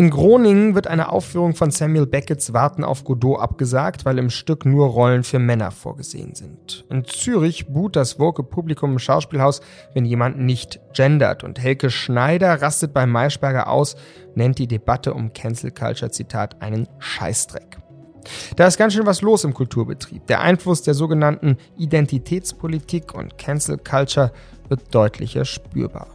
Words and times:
In 0.00 0.08
Groningen 0.08 0.74
wird 0.74 0.86
eine 0.86 1.10
Aufführung 1.10 1.54
von 1.54 1.70
Samuel 1.70 2.06
Becketts 2.06 2.54
Warten 2.54 2.84
auf 2.84 3.04
Godot 3.04 3.38
abgesagt, 3.38 4.06
weil 4.06 4.18
im 4.18 4.30
Stück 4.30 4.64
nur 4.64 4.86
Rollen 4.86 5.24
für 5.24 5.38
Männer 5.38 5.70
vorgesehen 5.70 6.34
sind. 6.34 6.86
In 6.88 7.04
Zürich 7.04 7.68
buht 7.68 7.96
das 7.96 8.18
woke 8.18 8.42
Publikum 8.42 8.92
im 8.92 8.98
Schauspielhaus, 8.98 9.60
wenn 9.92 10.06
jemand 10.06 10.38
nicht 10.38 10.80
gendert. 10.94 11.44
Und 11.44 11.58
Helke 11.58 11.90
Schneider 11.90 12.62
rastet 12.62 12.94
bei 12.94 13.04
Maischberger 13.04 13.68
aus, 13.68 13.94
nennt 14.34 14.58
die 14.58 14.68
Debatte 14.68 15.12
um 15.12 15.34
Cancel 15.34 15.70
Culture, 15.70 16.10
Zitat, 16.10 16.62
einen 16.62 16.88
Scheißdreck. 16.98 17.76
Da 18.56 18.66
ist 18.66 18.78
ganz 18.78 18.94
schön 18.94 19.06
was 19.06 19.22
los 19.22 19.44
im 19.44 19.54
Kulturbetrieb. 19.54 20.26
Der 20.26 20.40
Einfluss 20.40 20.82
der 20.82 20.94
sogenannten 20.94 21.56
Identitätspolitik 21.78 23.14
und 23.14 23.38
Cancel 23.38 23.78
Culture 23.78 24.32
wird 24.68 24.94
deutlicher 24.94 25.44
spürbar. 25.44 26.08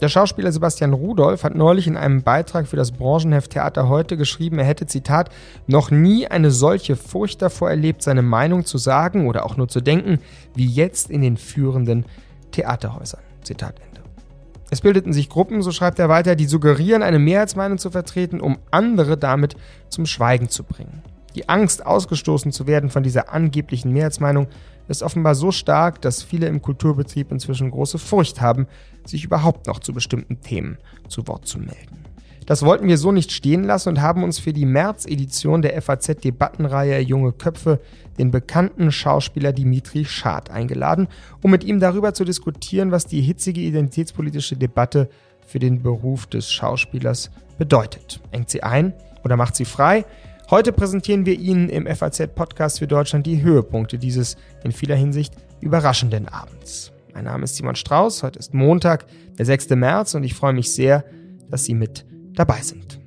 Der 0.00 0.08
Schauspieler 0.08 0.50
Sebastian 0.50 0.94
Rudolph 0.94 1.44
hat 1.44 1.54
neulich 1.54 1.86
in 1.86 1.98
einem 1.98 2.22
Beitrag 2.22 2.66
für 2.66 2.76
das 2.76 2.90
Branchenheft 2.90 3.50
Theater 3.50 3.88
heute 3.88 4.16
geschrieben, 4.16 4.58
er 4.58 4.64
hätte, 4.64 4.86
Zitat, 4.86 5.28
noch 5.66 5.90
nie 5.90 6.26
eine 6.26 6.50
solche 6.50 6.96
Furcht 6.96 7.42
davor 7.42 7.68
erlebt, 7.68 8.02
seine 8.02 8.22
Meinung 8.22 8.64
zu 8.64 8.78
sagen 8.78 9.28
oder 9.28 9.44
auch 9.44 9.58
nur 9.58 9.68
zu 9.68 9.82
denken, 9.82 10.18
wie 10.54 10.66
jetzt 10.66 11.10
in 11.10 11.20
den 11.20 11.36
führenden 11.36 12.06
Theaterhäusern. 12.50 13.20
Zitat 13.42 13.74
Ende. 13.78 14.00
Es 14.70 14.80
bildeten 14.80 15.12
sich 15.12 15.28
Gruppen, 15.28 15.60
so 15.60 15.70
schreibt 15.70 15.98
er 15.98 16.08
weiter, 16.08 16.34
die 16.34 16.46
suggerieren, 16.46 17.02
eine 17.02 17.18
Mehrheitsmeinung 17.18 17.76
zu 17.76 17.90
vertreten, 17.90 18.40
um 18.40 18.56
andere 18.70 19.18
damit 19.18 19.56
zum 19.90 20.06
Schweigen 20.06 20.48
zu 20.48 20.64
bringen. 20.64 21.02
Die 21.34 21.48
Angst, 21.48 21.84
ausgestoßen 21.84 22.52
zu 22.52 22.66
werden 22.66 22.90
von 22.90 23.02
dieser 23.02 23.32
angeblichen 23.32 23.92
Mehrheitsmeinung, 23.92 24.48
ist 24.88 25.02
offenbar 25.02 25.36
so 25.36 25.52
stark, 25.52 26.00
dass 26.02 26.22
viele 26.22 26.46
im 26.46 26.62
Kulturbetrieb 26.62 27.30
inzwischen 27.30 27.70
große 27.70 27.98
Furcht 27.98 28.40
haben, 28.40 28.66
sich 29.04 29.24
überhaupt 29.24 29.66
noch 29.66 29.78
zu 29.78 29.92
bestimmten 29.92 30.40
Themen 30.40 30.78
zu 31.08 31.26
Wort 31.28 31.46
zu 31.46 31.58
melden. 31.58 32.04
Das 32.46 32.64
wollten 32.64 32.88
wir 32.88 32.98
so 32.98 33.12
nicht 33.12 33.30
stehen 33.30 33.62
lassen 33.62 33.90
und 33.90 34.00
haben 34.00 34.24
uns 34.24 34.40
für 34.40 34.52
die 34.52 34.66
März-Edition 34.66 35.62
der 35.62 35.80
FAZ-Debattenreihe 35.80 36.98
Junge 36.98 37.30
Köpfe 37.30 37.78
den 38.18 38.32
bekannten 38.32 38.90
Schauspieler 38.90 39.52
Dimitri 39.52 40.04
Schad 40.04 40.50
eingeladen, 40.50 41.06
um 41.42 41.52
mit 41.52 41.62
ihm 41.62 41.78
darüber 41.78 42.12
zu 42.12 42.24
diskutieren, 42.24 42.90
was 42.90 43.06
die 43.06 43.20
hitzige 43.20 43.60
identitätspolitische 43.60 44.56
Debatte 44.56 45.08
für 45.46 45.60
den 45.60 45.82
Beruf 45.82 46.26
des 46.26 46.50
Schauspielers 46.50 47.30
bedeutet. 47.56 48.20
Engt 48.32 48.50
sie 48.50 48.64
ein 48.64 48.94
oder 49.22 49.36
macht 49.36 49.54
sie 49.54 49.64
frei? 49.64 50.04
Heute 50.50 50.72
präsentieren 50.72 51.26
wir 51.26 51.38
Ihnen 51.38 51.68
im 51.68 51.86
FAZ-Podcast 51.86 52.80
für 52.80 52.88
Deutschland 52.88 53.24
die 53.24 53.40
Höhepunkte 53.40 53.98
dieses 53.98 54.36
in 54.64 54.72
vieler 54.72 54.96
Hinsicht 54.96 55.32
überraschenden 55.60 56.26
Abends. 56.26 56.90
Mein 57.14 57.26
Name 57.26 57.44
ist 57.44 57.54
Simon 57.54 57.76
Strauß, 57.76 58.24
heute 58.24 58.40
ist 58.40 58.52
Montag, 58.52 59.06
der 59.38 59.46
6. 59.46 59.70
März 59.70 60.14
und 60.14 60.24
ich 60.24 60.34
freue 60.34 60.52
mich 60.52 60.72
sehr, 60.72 61.04
dass 61.48 61.66
Sie 61.66 61.74
mit 61.74 62.04
dabei 62.32 62.62
sind. 62.62 62.98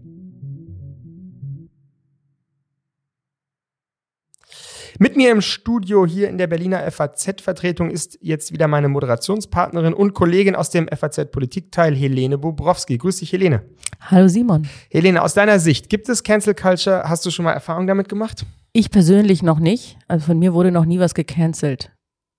Mit 4.98 5.18
mir 5.18 5.30
im 5.30 5.42
Studio 5.42 6.06
hier 6.06 6.30
in 6.30 6.38
der 6.38 6.48
Berliner 6.48 6.90
FAZ-Vertretung 6.90 7.90
ist 7.90 8.20
jetzt 8.22 8.54
wieder 8.54 8.70
meine 8.70 8.88
Moderationspartnerin 8.88 9.94
und 9.94 10.14
Kollegin 10.14 10.56
aus 10.56 10.70
dem 10.70 10.88
FAZ-Politikteil, 10.88 11.94
Helene 11.94 12.38
Bobrowski. 12.38 12.98
Grüß 12.98 13.18
dich, 13.18 13.34
Helene. 13.34 13.64
Hallo, 14.06 14.28
Simon. 14.28 14.68
Helene, 14.90 15.22
aus 15.22 15.34
deiner 15.34 15.60
Sicht, 15.60 15.90
gibt 15.90 16.10
es 16.10 16.24
Cancel 16.24 16.54
Culture? 16.54 17.04
Hast 17.08 17.26
du 17.26 17.32
schon 17.32 17.46
mal 17.46 17.54
Erfahrung 17.54 17.88
damit 17.88 18.10
gemacht? 18.10 18.46
Ich 18.74 18.92
persönlich 18.92 19.44
noch 19.44 19.60
nicht. 19.60 19.98
Also 20.08 20.26
von 20.26 20.40
mir 20.40 20.54
wurde 20.54 20.72
noch 20.72 20.86
nie 20.86 21.00
was 21.00 21.14
gecancelt. 21.14 21.92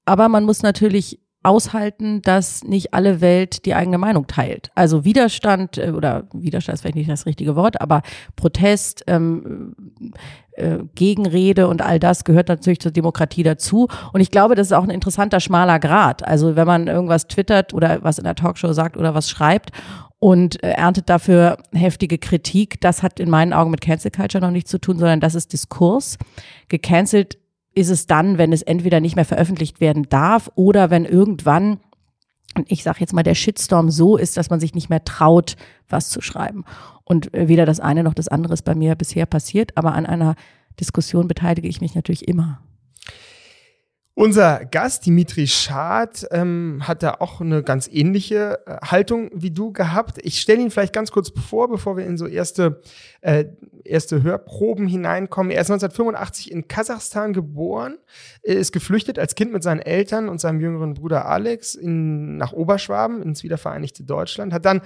Aber 0.05 0.29
man 0.29 0.45
muss 0.45 0.63
natürlich 0.63 1.21
aushalten, 1.45 2.23
dass 2.23 2.65
nicht 2.65 2.95
alle 2.95 3.21
Welt 3.21 3.67
die 3.67 3.75
eigene 3.75 3.99
Meinung 3.99 4.27
teilt. 4.27 4.71
Also 4.75 5.05
Widerstand 5.05 5.79
äh, 5.79 5.91
oder 5.91 6.25
Widerstand 6.33 6.75
ist 6.75 6.81
vielleicht 6.81 6.97
nicht 6.97 7.11
das 7.11 7.27
richtige 7.27 7.55
Wort, 7.55 7.81
aber 7.81 8.03
Protest, 8.35 9.05
ähm, 9.07 9.75
äh, 10.53 10.79
Gegenrede 10.95 11.69
und 11.69 11.83
all 11.83 11.99
das 11.99 12.25
gehört 12.25 12.49
natürlich 12.49 12.81
zur 12.81 12.93
Demokratie 12.93 13.43
dazu. 13.43 13.89
Und 14.13 14.21
ich 14.21 14.31
glaube, 14.31 14.55
das 14.55 14.69
ist 14.69 14.73
auch 14.73 14.85
ein 14.85 14.91
interessanter 14.91 15.41
schmaler 15.41 15.79
Grad. 15.79 16.27
Also 16.27 16.57
wenn 16.57 16.67
man 16.67 16.87
irgendwas 16.87 17.29
twittert 17.29 17.75
oder 17.75 18.03
was 18.03 18.19
in 18.19 18.25
der 18.25 18.37
Talkshow 18.37 18.73
sagt 18.73 18.97
oder 18.97 19.15
was 19.15 19.29
schreibt 19.29 19.71
und 20.19 20.63
äh, 20.63 20.71
erntet 20.71 21.11
dafür 21.11 21.59
heftige 21.73 22.19
Kritik, 22.19 22.81
das 22.81 23.03
hat 23.03 23.21
in 23.21 23.29
meinen 23.29 23.53
Augen 23.53 23.71
mit 23.71 23.83
Cancel 23.83 24.11
Culture 24.11 24.43
noch 24.43 24.51
nichts 24.51 24.71
zu 24.71 24.79
tun, 24.79 24.99
sondern 24.99 25.21
das 25.21 25.35
ist 25.35 25.53
Diskurs. 25.53 26.17
Gecancelt 26.69 27.37
ist 27.75 27.91
es 27.91 28.07
dann, 28.07 28.39
wenn 28.39 28.53
es 28.53 28.63
entweder 28.63 29.01
nicht 29.01 29.17
mehr 29.17 29.25
veröffentlicht 29.25 29.81
werden 29.81 30.09
darf 30.09 30.51
oder 30.55 30.91
wenn 30.91 31.05
irgendwann 31.05 31.81
ich 32.69 32.83
sage 32.83 33.01
jetzt 33.01 33.13
mal, 33.13 33.23
der 33.23 33.35
Shitstorm 33.35 33.91
so 33.91 34.17
ist, 34.17 34.37
dass 34.37 34.51
man 34.51 34.61
sich 34.61 34.75
nicht 34.75 34.89
mehr 34.89 35.05
traut, 35.05 35.57
was 35.89 36.11
zu 36.11 36.21
schreiben. 36.21 36.65
Und 37.05 37.31
weder 37.33 37.67
das 37.67 37.81
eine 37.81 38.03
noch 38.05 38.15
das 38.15 38.29
andere 38.29 38.55
ist 38.55 38.63
bei 38.63 38.75
mir 38.75 38.95
bisher 38.95 39.27
passiert, 39.27 39.77
aber 39.77 39.95
an 39.95 40.07
einer 40.07 40.37
Diskussion 40.81 41.29
beteilige 41.29 41.69
ich 41.69 41.81
mich 41.81 41.95
natürlich 41.95 42.29
immer. 42.29 42.61
Unser 44.17 44.65
Gast, 44.67 45.07
Dimitri 45.07 45.49
Schad, 45.49 46.25
ähm, 46.31 46.83
hat 46.83 47.03
da 47.03 47.17
auch 47.19 47.41
eine 47.41 47.65
ganz 47.65 47.89
ähnliche 47.91 48.61
äh, 48.65 48.77
Haltung 48.87 49.29
wie 49.35 49.51
du 49.51 49.73
gehabt. 49.73 50.19
Ich 50.23 50.41
stelle 50.41 50.63
ihn 50.63 50.71
vielleicht 50.71 50.93
ganz 50.93 51.11
kurz 51.11 51.33
vor, 51.49 51.69
bevor 51.69 51.97
wir 51.97 52.07
in 52.07 52.17
so 52.17 52.29
erste, 52.29 52.81
äh, 53.23 53.47
erste 53.83 54.23
Hörproben 54.23 54.87
hineinkommen. 54.87 55.51
Er 55.51 55.63
ist 55.63 55.71
1985 55.73 56.53
in 56.53 56.69
Kasachstan 56.69 57.33
geboren, 57.33 57.99
ist 58.45 58.71
geflüchtet 58.71 59.19
als 59.19 59.35
Kind 59.35 59.53
mit 59.53 59.65
seinen 59.65 59.81
Eltern 59.81 60.29
und 60.29 60.41
seinem 60.41 60.61
jüngeren 60.61 60.95
Bruder 60.95 61.27
Alex 61.27 61.75
in, 61.75 62.37
nach 62.37 62.53
Oberschwaben 62.53 63.21
ins 63.21 63.43
wiedervereinigte 63.43 64.05
Deutschland, 64.05 64.53
hat 64.53 64.65
dann 64.65 64.83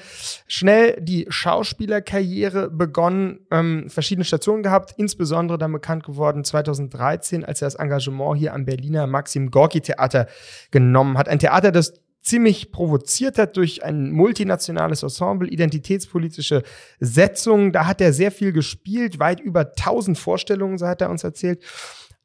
schnell 0.47 0.99
die 1.03 1.27
Schauspielerkarriere 1.29 2.71
begonnen, 2.71 3.41
ähm, 3.51 3.91
verschiedene 3.91 4.25
Stationen 4.25 4.63
gehabt, 4.63 4.95
insbesondere 4.97 5.59
dann 5.59 5.73
bekannt 5.73 6.05
geworden 6.05 6.45
2013, 6.45 7.45
als 7.45 7.61
er 7.61 7.67
das 7.67 7.75
Engagement 7.75 8.39
hier 8.39 8.55
am 8.55 8.65
Berliner 8.65 9.07
Maxim 9.19 9.51
Gorki 9.51 9.81
Theater 9.81 10.29
genommen 10.71 11.19
hat. 11.19 11.29
Ein 11.29 11.41
Theater, 11.41 11.73
das 11.73 11.95
ziemlich 12.23 12.71
provoziert 12.71 13.39
hat 13.39 13.57
durch 13.57 13.85
ein 13.85 14.11
multinationales 14.11 15.03
Ensemble, 15.03 15.49
identitätspolitische 15.49 16.63
Setzungen. 17.01 17.73
Da 17.73 17.87
hat 17.87 18.01
er 18.01 18.13
sehr 18.13 18.31
viel 18.31 18.53
gespielt, 18.53 19.19
weit 19.19 19.41
über 19.41 19.61
1000 19.61 20.19
Vorstellungen, 20.19 20.79
so 20.79 20.87
hat 20.87 21.01
er 21.01 21.11
uns 21.11 21.25
erzählt 21.25 21.65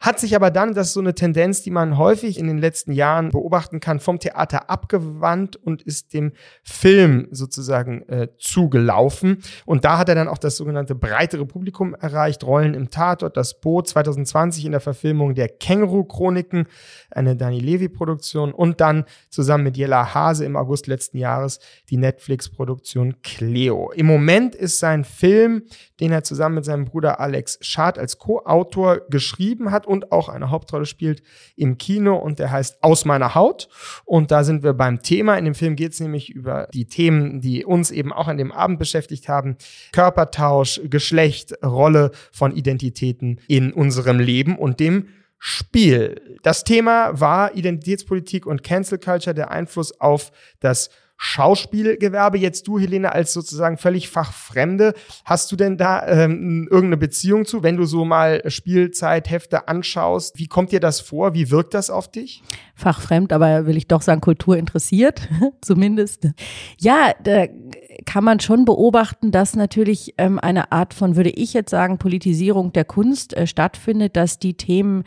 hat 0.03 0.19
sich 0.19 0.35
aber 0.35 0.51
dann, 0.51 0.73
das 0.73 0.87
ist 0.87 0.93
so 0.95 0.99
eine 0.99 1.15
Tendenz, 1.15 1.61
die 1.61 1.71
man 1.71 1.97
häufig 1.97 2.37
in 2.37 2.45
den 2.47 2.57
letzten 2.57 2.91
Jahren 2.91 3.29
beobachten 3.29 3.79
kann, 3.79 4.01
vom 4.01 4.19
Theater 4.19 4.69
abgewandt 4.69 5.55
und 5.55 5.81
ist 5.81 6.13
dem 6.13 6.33
Film 6.61 7.29
sozusagen 7.31 8.01
äh, 8.09 8.27
zugelaufen. 8.37 9.41
Und 9.65 9.85
da 9.85 9.97
hat 9.97 10.09
er 10.09 10.15
dann 10.15 10.27
auch 10.27 10.37
das 10.37 10.57
sogenannte 10.57 10.93
breitere 10.93 11.45
Publikum 11.45 11.95
erreicht. 11.95 12.43
Rollen 12.43 12.73
im 12.73 12.89
Tatort, 12.89 13.37
das 13.37 13.61
Boot 13.61 13.87
2020 13.87 14.65
in 14.65 14.73
der 14.73 14.81
Verfilmung 14.81 15.35
der 15.35 15.47
Känguru-Chroniken, 15.47 16.67
eine 17.09 17.37
Dani 17.37 17.59
Levi-Produktion 17.59 18.51
und 18.51 18.81
dann 18.81 19.05
zusammen 19.29 19.63
mit 19.63 19.77
Jella 19.77 20.13
Hase 20.13 20.43
im 20.43 20.57
August 20.57 20.87
letzten 20.87 21.17
Jahres 21.17 21.59
die 21.89 21.95
Netflix-Produktion 21.95 23.21
Cleo. 23.21 23.93
Im 23.95 24.07
Moment 24.07 24.53
ist 24.53 24.79
sein 24.79 25.05
Film, 25.05 25.63
den 26.01 26.11
er 26.11 26.25
zusammen 26.25 26.55
mit 26.55 26.65
seinem 26.65 26.83
Bruder 26.83 27.21
Alex 27.21 27.57
Schad 27.61 27.97
als 27.97 28.17
Co-Autor 28.17 28.99
geschrieben 29.09 29.71
hat 29.71 29.87
und 29.93 30.11
auch 30.11 30.27
eine 30.27 30.49
Hauptrolle 30.49 30.85
spielt 30.85 31.21
im 31.55 31.77
Kino 31.77 32.17
und 32.17 32.39
der 32.39 32.51
heißt 32.51 32.83
Aus 32.83 33.05
meiner 33.05 33.35
Haut. 33.35 33.69
Und 34.03 34.31
da 34.31 34.43
sind 34.43 34.63
wir 34.63 34.73
beim 34.73 35.01
Thema. 35.01 35.37
In 35.37 35.45
dem 35.45 35.55
Film 35.55 35.75
geht 35.75 35.93
es 35.93 35.99
nämlich 35.99 36.31
über 36.31 36.67
die 36.73 36.85
Themen, 36.85 37.39
die 37.39 37.63
uns 37.63 37.91
eben 37.91 38.11
auch 38.11 38.27
an 38.27 38.37
dem 38.37 38.51
Abend 38.51 38.79
beschäftigt 38.79 39.29
haben. 39.29 39.55
Körpertausch, 39.91 40.81
Geschlecht, 40.85 41.53
Rolle 41.63 42.11
von 42.31 42.55
Identitäten 42.55 43.39
in 43.47 43.71
unserem 43.71 44.19
Leben 44.19 44.57
und 44.57 44.79
dem 44.79 45.07
Spiel. 45.37 46.39
Das 46.41 46.63
Thema 46.63 47.19
war 47.19 47.53
Identitätspolitik 47.53 48.45
und 48.45 48.63
Cancel 48.63 48.97
Culture, 48.97 49.35
der 49.35 49.51
Einfluss 49.51 49.99
auf 49.99 50.31
das 50.61 50.89
Schauspielgewerbe. 51.25 52.37
Jetzt 52.37 52.67
du, 52.67 52.77
Helene, 52.77 53.13
als 53.13 53.31
sozusagen 53.31 53.77
völlig 53.77 54.09
fachfremde, 54.09 54.93
hast 55.23 55.49
du 55.53 55.55
denn 55.55 55.77
da 55.77 56.05
ähm, 56.05 56.67
irgendeine 56.69 56.97
Beziehung 56.97 57.45
zu, 57.45 57.63
wenn 57.63 57.77
du 57.77 57.85
so 57.85 58.03
mal 58.03 58.43
Spielzeithefte 58.45 59.69
anschaust? 59.69 60.37
Wie 60.37 60.47
kommt 60.47 60.73
dir 60.73 60.81
das 60.81 60.99
vor? 60.99 61.33
Wie 61.33 61.49
wirkt 61.49 61.75
das 61.75 61.89
auf 61.89 62.11
dich? 62.11 62.43
Fachfremd, 62.75 63.31
aber 63.31 63.65
will 63.65 63.77
ich 63.77 63.87
doch 63.87 64.01
sagen, 64.01 64.19
Kultur 64.19 64.57
interessiert, 64.57 65.29
zumindest. 65.61 66.27
Ja, 66.77 67.13
da 67.23 67.45
kann 68.05 68.25
man 68.25 68.41
schon 68.41 68.65
beobachten, 68.65 69.31
dass 69.31 69.55
natürlich 69.55 70.15
ähm, 70.17 70.39
eine 70.39 70.73
Art 70.73 70.93
von, 70.93 71.15
würde 71.15 71.29
ich 71.29 71.53
jetzt 71.53 71.69
sagen, 71.69 71.99
Politisierung 71.99 72.73
der 72.73 72.83
Kunst 72.83 73.33
äh, 73.33 73.47
stattfindet, 73.47 74.17
dass 74.17 74.39
die 74.39 74.55
Themen, 74.55 75.05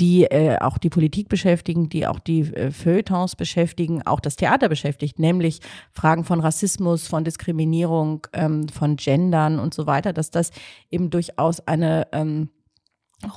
die 0.00 0.24
äh, 0.24 0.58
auch 0.60 0.78
die 0.78 0.90
Politik 0.90 1.28
beschäftigen, 1.28 1.88
die 1.88 2.06
auch 2.06 2.20
die 2.20 2.40
äh, 2.54 2.70
Feuilletons 2.70 3.36
beschäftigen, 3.36 4.06
auch 4.06 4.20
das 4.20 4.36
Theater 4.36 4.68
beschäftigt, 4.68 5.18
nämlich 5.18 5.60
Fragen 5.92 6.24
von 6.24 6.40
Rassismus, 6.40 7.06
von 7.08 7.24
Diskriminierung, 7.24 8.26
ähm, 8.32 8.68
von 8.68 8.96
Gendern 8.96 9.58
und 9.58 9.74
so 9.74 9.86
weiter, 9.86 10.12
dass 10.12 10.30
das 10.30 10.52
eben 10.90 11.10
durchaus 11.10 11.60
eine 11.60 12.06
ähm, 12.12 12.50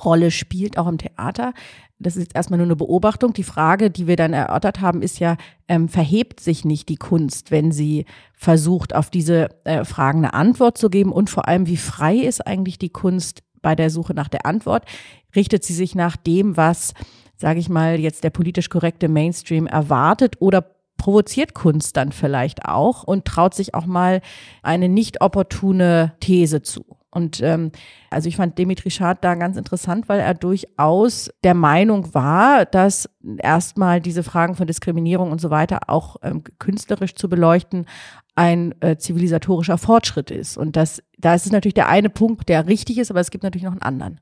Rolle 0.04 0.30
spielt, 0.30 0.78
auch 0.78 0.86
im 0.86 0.98
Theater. 0.98 1.52
das 1.98 2.16
ist 2.16 2.34
erstmal 2.34 2.58
nur 2.58 2.66
eine 2.66 2.76
Beobachtung. 2.76 3.32
Die 3.32 3.42
Frage, 3.42 3.90
die 3.90 4.06
wir 4.06 4.16
dann 4.16 4.32
erörtert 4.32 4.80
haben, 4.80 5.02
ist 5.02 5.18
ja, 5.18 5.36
ähm, 5.68 5.88
verhebt 5.88 6.40
sich 6.40 6.64
nicht 6.64 6.88
die 6.88 6.96
Kunst, 6.96 7.50
wenn 7.50 7.72
sie 7.72 8.06
versucht, 8.34 8.94
auf 8.94 9.10
diese 9.10 9.48
äh, 9.64 9.84
Fragen 9.84 10.18
eine 10.18 10.34
Antwort 10.34 10.78
zu 10.78 10.90
geben? 10.90 11.12
Und 11.12 11.30
vor 11.30 11.48
allem, 11.48 11.66
wie 11.66 11.76
frei 11.76 12.16
ist 12.16 12.46
eigentlich 12.46 12.78
die 12.78 12.90
Kunst 12.90 13.42
bei 13.62 13.74
der 13.74 13.90
Suche 13.90 14.14
nach 14.14 14.28
der 14.28 14.46
Antwort? 14.46 14.84
Richtet 15.34 15.64
sie 15.64 15.74
sich 15.74 15.94
nach 15.94 16.16
dem, 16.16 16.56
was, 16.56 16.94
sage 17.36 17.60
ich 17.60 17.68
mal, 17.68 17.98
jetzt 17.98 18.24
der 18.24 18.30
politisch 18.30 18.68
korrekte 18.68 19.08
Mainstream 19.08 19.66
erwartet 19.66 20.36
oder 20.40 20.66
provoziert 20.98 21.54
Kunst 21.54 21.96
dann 21.96 22.12
vielleicht 22.12 22.66
auch 22.66 23.02
und 23.02 23.24
traut 23.24 23.54
sich 23.54 23.74
auch 23.74 23.86
mal 23.86 24.20
eine 24.62 24.88
nicht 24.88 25.20
opportune 25.20 26.12
These 26.20 26.62
zu? 26.62 26.84
Und 27.14 27.42
ähm, 27.42 27.72
also 28.08 28.28
ich 28.28 28.36
fand 28.36 28.56
Dimitri 28.56 28.90
Schad 28.90 29.22
da 29.22 29.34
ganz 29.34 29.58
interessant, 29.58 30.08
weil 30.08 30.20
er 30.20 30.32
durchaus 30.32 31.30
der 31.44 31.52
Meinung 31.52 32.14
war, 32.14 32.64
dass 32.64 33.06
erstmal 33.36 34.00
diese 34.00 34.22
Fragen 34.22 34.54
von 34.54 34.66
Diskriminierung 34.66 35.30
und 35.30 35.38
so 35.38 35.50
weiter 35.50 35.80
auch 35.88 36.16
ähm, 36.22 36.42
künstlerisch 36.58 37.14
zu 37.14 37.28
beleuchten 37.28 37.84
ein 38.34 38.74
äh, 38.80 38.96
zivilisatorischer 38.96 39.78
Fortschritt 39.78 40.30
ist. 40.30 40.56
Und 40.56 40.76
das, 40.76 41.02
da 41.18 41.34
ist 41.34 41.46
es 41.46 41.52
natürlich 41.52 41.74
der 41.74 41.88
eine 41.88 42.10
Punkt, 42.10 42.48
der 42.48 42.66
richtig 42.66 42.98
ist, 42.98 43.10
aber 43.10 43.20
es 43.20 43.30
gibt 43.30 43.44
natürlich 43.44 43.64
noch 43.64 43.72
einen 43.72 43.82
anderen. 43.82 44.20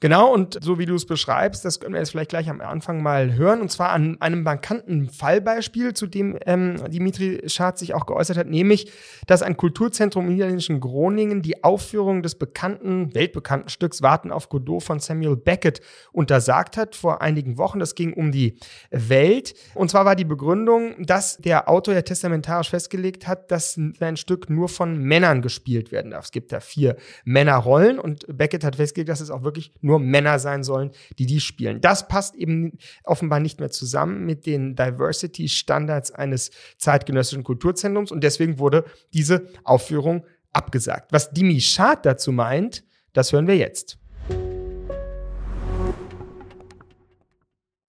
Genau, 0.00 0.32
und 0.32 0.62
so 0.62 0.78
wie 0.78 0.86
du 0.86 0.94
es 0.94 1.06
beschreibst, 1.06 1.64
das 1.64 1.80
können 1.80 1.94
wir 1.94 1.98
jetzt 1.98 2.10
vielleicht 2.10 2.30
gleich 2.30 2.48
am 2.48 2.60
Anfang 2.60 3.02
mal 3.02 3.34
hören, 3.34 3.60
und 3.60 3.72
zwar 3.72 3.90
an 3.90 4.16
einem 4.20 4.44
markanten 4.44 5.08
Fallbeispiel, 5.08 5.92
zu 5.92 6.06
dem 6.06 6.38
ähm, 6.46 6.76
Dimitri 6.88 7.42
Schad 7.46 7.78
sich 7.78 7.94
auch 7.94 8.06
geäußert 8.06 8.36
hat, 8.36 8.46
nämlich, 8.46 8.92
dass 9.26 9.42
ein 9.42 9.56
Kulturzentrum 9.56 10.26
im 10.26 10.34
niederländischen 10.34 10.78
Groningen 10.78 11.42
die 11.42 11.64
Aufführung 11.64 12.22
des 12.22 12.36
bekannten, 12.36 13.12
weltbekannten 13.12 13.70
Stücks 13.70 14.00
Warten 14.00 14.30
auf 14.30 14.48
Godot 14.48 14.84
von 14.84 15.00
Samuel 15.00 15.34
Beckett 15.34 15.80
untersagt 16.12 16.76
hat 16.76 16.94
vor 16.94 17.20
einigen 17.20 17.58
Wochen. 17.58 17.80
Das 17.80 17.96
ging 17.96 18.12
um 18.12 18.30
die 18.30 18.56
Welt. 18.92 19.54
Und 19.74 19.90
zwar 19.90 20.04
war 20.04 20.14
die 20.14 20.24
Begründung, 20.24 20.94
dass 21.04 21.38
der 21.38 21.68
Autor 21.68 21.94
ja 21.94 22.02
testamentarisch 22.02 22.70
festgelegt 22.70 23.26
hat, 23.26 23.50
dass 23.50 23.78
sein 23.98 24.16
Stück 24.16 24.48
nur 24.48 24.68
von 24.68 24.96
Männern 24.96 25.42
gespielt 25.42 25.90
werden 25.90 26.12
darf. 26.12 26.26
Es 26.26 26.32
gibt 26.32 26.52
da 26.52 26.60
vier 26.60 26.96
Männerrollen 27.24 27.98
und 27.98 28.26
Beckett 28.28 28.62
hat 28.62 28.76
festgelegt, 28.76 29.08
dass 29.08 29.20
es 29.20 29.30
auch 29.30 29.42
wirklich 29.42 29.72
nur 29.88 29.98
Männer 29.98 30.38
sein 30.38 30.62
sollen, 30.62 30.92
die 31.18 31.26
die 31.26 31.40
spielen. 31.40 31.80
Das 31.80 32.06
passt 32.06 32.36
eben 32.36 32.78
offenbar 33.04 33.40
nicht 33.40 33.58
mehr 33.58 33.70
zusammen 33.70 34.24
mit 34.24 34.46
den 34.46 34.76
Diversity-Standards 34.76 36.12
eines 36.12 36.50
zeitgenössischen 36.76 37.42
Kulturzentrums 37.42 38.12
und 38.12 38.22
deswegen 38.22 38.58
wurde 38.58 38.84
diese 39.12 39.48
Aufführung 39.64 40.24
abgesagt. 40.52 41.12
Was 41.12 41.30
Dimi 41.30 41.60
Schad 41.60 42.04
dazu 42.06 42.30
meint, 42.32 42.84
das 43.14 43.32
hören 43.32 43.46
wir 43.46 43.56
jetzt. 43.56 43.98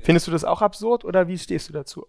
Findest 0.01 0.27
du 0.27 0.31
das 0.31 0.45
auch 0.45 0.61
absurd 0.61 1.03
oder 1.05 1.27
wie 1.27 1.37
stehst 1.37 1.69
du 1.69 1.73
dazu? 1.73 2.07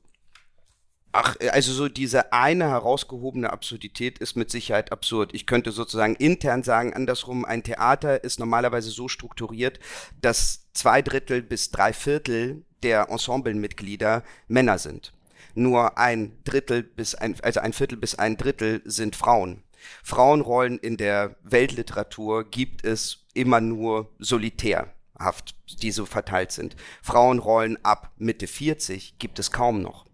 Ach, 1.13 1.35
also 1.51 1.73
so 1.73 1.89
diese 1.89 2.33
eine 2.33 2.69
herausgehobene 2.69 3.53
Absurdität 3.53 4.21
ist 4.21 4.37
mit 4.37 4.51
Sicherheit 4.51 4.93
absurd. 4.93 5.35
Ich 5.35 5.45
könnte 5.45 5.73
sozusagen 5.73 6.15
intern 6.15 6.63
sagen, 6.63 6.95
andersrum, 6.95 7.45
ein 7.45 7.65
Theater 7.65 8.23
ist 8.23 8.39
normalerweise 8.39 8.91
so 8.91 9.09
strukturiert, 9.09 9.81
dass 10.23 10.71
zwei 10.73 11.03
Drittel 11.03 11.43
bis 11.43 11.73
drei 11.73 11.93
Viertel 11.93 12.65
der 12.85 13.09
Ensemblemitglieder 13.11 14.23
Männer 14.47 14.79
sind. 14.79 15.13
Nur 15.55 15.99
ein 15.99 16.39
Drittel 16.45 16.85
bis 16.85 17.17
ein, 17.17 17.35
also 17.43 17.59
ein 17.59 17.73
Viertel 17.73 17.99
bis 17.99 18.15
ein 18.15 18.37
Drittel 18.37 18.81
sind 18.85 19.17
Frauen. 19.17 19.65
Frauenrollen 20.05 20.79
in 20.79 20.97
der 20.97 21.37
Weltliteratur 21.43 22.49
gibt 22.49 22.85
es 22.85 23.27
immer 23.35 23.61
nur 23.61 24.11
solitärhaft, 24.21 25.57
die 25.83 25.91
so 25.91 26.07
verteilt 26.07 26.53
sind. 26.53 26.77
Frauenrollen 27.03 27.85
ab 27.85 28.13
Mitte 28.17 28.47
40 28.47 29.19
gibt 29.19 29.41
es 29.41 29.51
kaum 29.51 29.83
noch. 29.83 30.10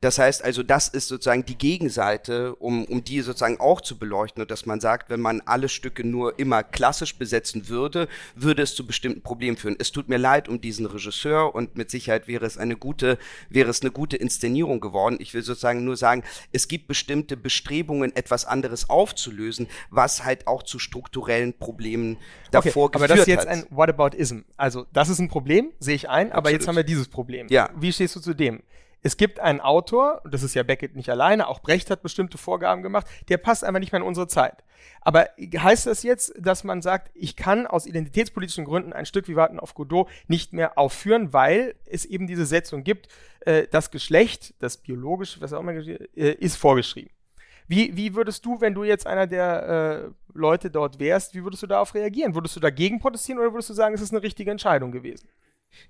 Das 0.00 0.18
heißt 0.18 0.44
also, 0.44 0.62
das 0.62 0.88
ist 0.88 1.08
sozusagen 1.08 1.44
die 1.46 1.56
Gegenseite, 1.56 2.54
um, 2.56 2.84
um 2.84 3.02
die 3.02 3.20
sozusagen 3.20 3.58
auch 3.60 3.80
zu 3.80 3.98
beleuchten 3.98 4.42
und 4.42 4.50
dass 4.50 4.66
man 4.66 4.80
sagt, 4.80 5.10
wenn 5.10 5.20
man 5.20 5.40
alle 5.46 5.68
Stücke 5.68 6.06
nur 6.06 6.38
immer 6.38 6.62
klassisch 6.62 7.16
besetzen 7.16 7.68
würde, 7.68 8.08
würde 8.34 8.62
es 8.62 8.74
zu 8.74 8.86
bestimmten 8.86 9.22
Problemen 9.22 9.56
führen. 9.56 9.76
Es 9.78 9.92
tut 9.92 10.08
mir 10.08 10.18
leid 10.18 10.48
um 10.48 10.60
diesen 10.60 10.86
Regisseur 10.86 11.54
und 11.54 11.76
mit 11.76 11.90
Sicherheit 11.90 12.28
wäre 12.28 12.44
es 12.44 12.58
eine 12.58 12.76
gute, 12.76 13.18
wäre 13.48 13.70
es 13.70 13.80
eine 13.80 13.90
gute 13.90 14.16
Inszenierung 14.16 14.80
geworden. 14.80 15.16
Ich 15.18 15.32
will 15.34 15.42
sozusagen 15.42 15.84
nur 15.84 15.96
sagen, 15.96 16.22
es 16.52 16.68
gibt 16.68 16.88
bestimmte 16.88 17.36
Bestrebungen, 17.36 18.14
etwas 18.14 18.44
anderes 18.44 18.90
aufzulösen, 18.90 19.66
was 19.90 20.24
halt 20.24 20.46
auch 20.46 20.62
zu 20.62 20.78
strukturellen 20.78 21.58
Problemen 21.58 22.18
davor 22.50 22.84
okay, 22.84 22.92
geführt 22.92 22.94
hat. 22.94 22.96
Aber 22.96 23.08
das 23.08 23.20
ist 23.20 23.26
jetzt 23.26 23.48
hat. 23.48 23.48
ein 23.48 23.66
Whataboutism. 23.70 24.40
Also, 24.56 24.86
das 24.92 25.08
ist 25.08 25.18
ein 25.18 25.28
Problem, 25.28 25.72
sehe 25.78 25.94
ich 25.94 26.08
ein, 26.08 26.28
aber 26.28 26.38
Absolut. 26.38 26.60
jetzt 26.60 26.68
haben 26.68 26.76
wir 26.76 26.84
dieses 26.84 27.08
Problem. 27.08 27.46
Ja. 27.48 27.70
Wie 27.78 27.92
stehst 27.92 28.16
du 28.16 28.20
zu 28.20 28.34
dem? 28.34 28.62
Es 29.02 29.16
gibt 29.16 29.40
einen 29.40 29.60
Autor, 29.60 30.22
und 30.24 30.34
das 30.34 30.42
ist 30.42 30.54
ja 30.54 30.62
Beckett 30.62 30.96
nicht 30.96 31.08
alleine, 31.08 31.48
auch 31.48 31.60
Brecht 31.60 31.90
hat 31.90 32.02
bestimmte 32.02 32.38
Vorgaben 32.38 32.82
gemacht, 32.82 33.06
der 33.28 33.38
passt 33.38 33.64
einfach 33.64 33.80
nicht 33.80 33.92
mehr 33.92 34.00
in 34.00 34.06
unsere 34.06 34.26
Zeit. 34.26 34.64
Aber 35.00 35.28
heißt 35.38 35.86
das 35.86 36.02
jetzt, 36.02 36.34
dass 36.38 36.64
man 36.64 36.82
sagt, 36.82 37.10
ich 37.14 37.36
kann 37.36 37.66
aus 37.66 37.86
identitätspolitischen 37.86 38.64
Gründen 38.64 38.92
ein 38.92 39.06
Stück 39.06 39.28
wie 39.28 39.36
Warten 39.36 39.60
auf 39.60 39.74
Godot 39.74 40.08
nicht 40.26 40.52
mehr 40.52 40.76
aufführen, 40.78 41.32
weil 41.32 41.76
es 41.84 42.04
eben 42.04 42.26
diese 42.26 42.46
Setzung 42.46 42.82
gibt, 42.82 43.08
äh, 43.40 43.66
das 43.70 43.90
Geschlecht, 43.90 44.54
das 44.58 44.78
biologische, 44.78 45.40
was 45.40 45.52
auch 45.52 45.60
immer, 45.60 45.74
äh, 45.74 46.00
ist 46.14 46.56
vorgeschrieben. 46.56 47.10
Wie, 47.68 47.96
wie 47.96 48.14
würdest 48.14 48.44
du, 48.44 48.60
wenn 48.60 48.74
du 48.74 48.84
jetzt 48.84 49.06
einer 49.06 49.26
der 49.26 50.06
äh, 50.06 50.38
Leute 50.38 50.70
dort 50.70 50.98
wärst, 50.98 51.34
wie 51.34 51.42
würdest 51.42 51.62
du 51.62 51.66
darauf 51.66 51.94
reagieren? 51.94 52.34
Würdest 52.34 52.54
du 52.56 52.60
dagegen 52.60 53.00
protestieren 53.00 53.40
oder 53.40 53.52
würdest 53.52 53.70
du 53.70 53.74
sagen, 53.74 53.94
es 53.94 54.00
ist 54.00 54.12
eine 54.12 54.22
richtige 54.22 54.50
Entscheidung 54.50 54.92
gewesen? 54.92 55.28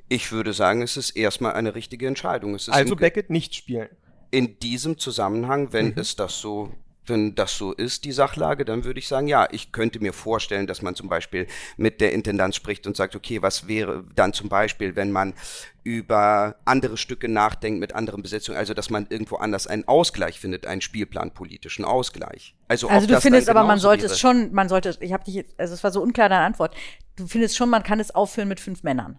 Ich 0.09 0.33
würde 0.33 0.53
sagen, 0.53 0.83
es 0.83 0.97
ist 0.97 1.11
erstmal 1.11 1.55
eine 1.55 1.75
richtige 1.75 2.07
Entscheidung. 2.07 2.55
also 2.55 2.97
Beckett 2.97 3.31
nicht 3.31 3.55
spielen. 3.55 3.89
In 4.31 4.59
diesem 4.59 4.99
Zusammenhang, 4.99 5.73
wenn 5.73 5.87
mhm. 5.87 5.99
es 5.99 6.17
das 6.17 6.41
so 6.41 6.73
wenn 7.09 7.35
das 7.35 7.57
so 7.57 7.73
ist, 7.73 8.05
die 8.05 8.13
Sachlage, 8.13 8.65
dann 8.65 8.85
würde 8.85 8.99
ich 8.99 9.09
sagen, 9.09 9.29
ja, 9.29 9.49
ich 9.51 9.73
könnte 9.73 10.01
mir 10.01 10.13
vorstellen, 10.13 10.67
dass 10.67 10.83
man 10.83 10.95
zum 10.95 11.09
Beispiel 11.09 11.47
mit 11.77 12.01
der 12.01 12.13
Intendanz 12.13 12.57
spricht 12.57 12.87
und 12.87 12.97
sagt, 12.97 13.17
okay, 13.17 13.43
was 13.43 13.69
wäre 13.69 14.05
dann 14.15 14.33
zum 14.33 14.49
Beispiel, 14.49 14.97
wenn 14.97 15.13
man 15.13 15.35
über 15.83 16.57
andere 16.65 16.97
Stücke 16.97 17.29
nachdenkt 17.29 17.81
mit 17.81 17.95
anderen 17.95 18.23
Besetzungen, 18.23 18.59
also 18.59 18.75
dass 18.75 18.91
man 18.91 19.07
irgendwo 19.09 19.37
anders 19.37 19.67
einen 19.67 19.87
Ausgleich 19.87 20.41
findet, 20.41 20.67
einen 20.67 20.81
spielplanpolitischen 20.81 21.85
Ausgleich. 21.85 22.57
Also, 22.69 22.89
also 22.89 23.07
du 23.07 23.21
findest 23.21 23.49
aber, 23.49 23.65
man 23.65 23.79
sollte 23.79 24.05
wäre. 24.05 24.13
es 24.13 24.21
schon, 24.21 24.53
man 24.53 24.69
sollte, 24.69 24.97
ich 25.01 25.13
habe 25.13 25.25
dich, 25.25 25.45
also 25.59 25.75
es 25.75 25.85
war 25.85 25.93
so 25.93 26.03
unklar 26.03 26.29
deine 26.29 26.45
Antwort. 26.45 26.75
Du 27.15 27.27
findest 27.27 27.57
schon, 27.57 27.71
man 27.71 27.83
kann 27.83 28.01
es 28.01 28.15
aufführen 28.15 28.49
mit 28.49 28.61
fünf 28.61 28.83
Männern. 28.83 29.19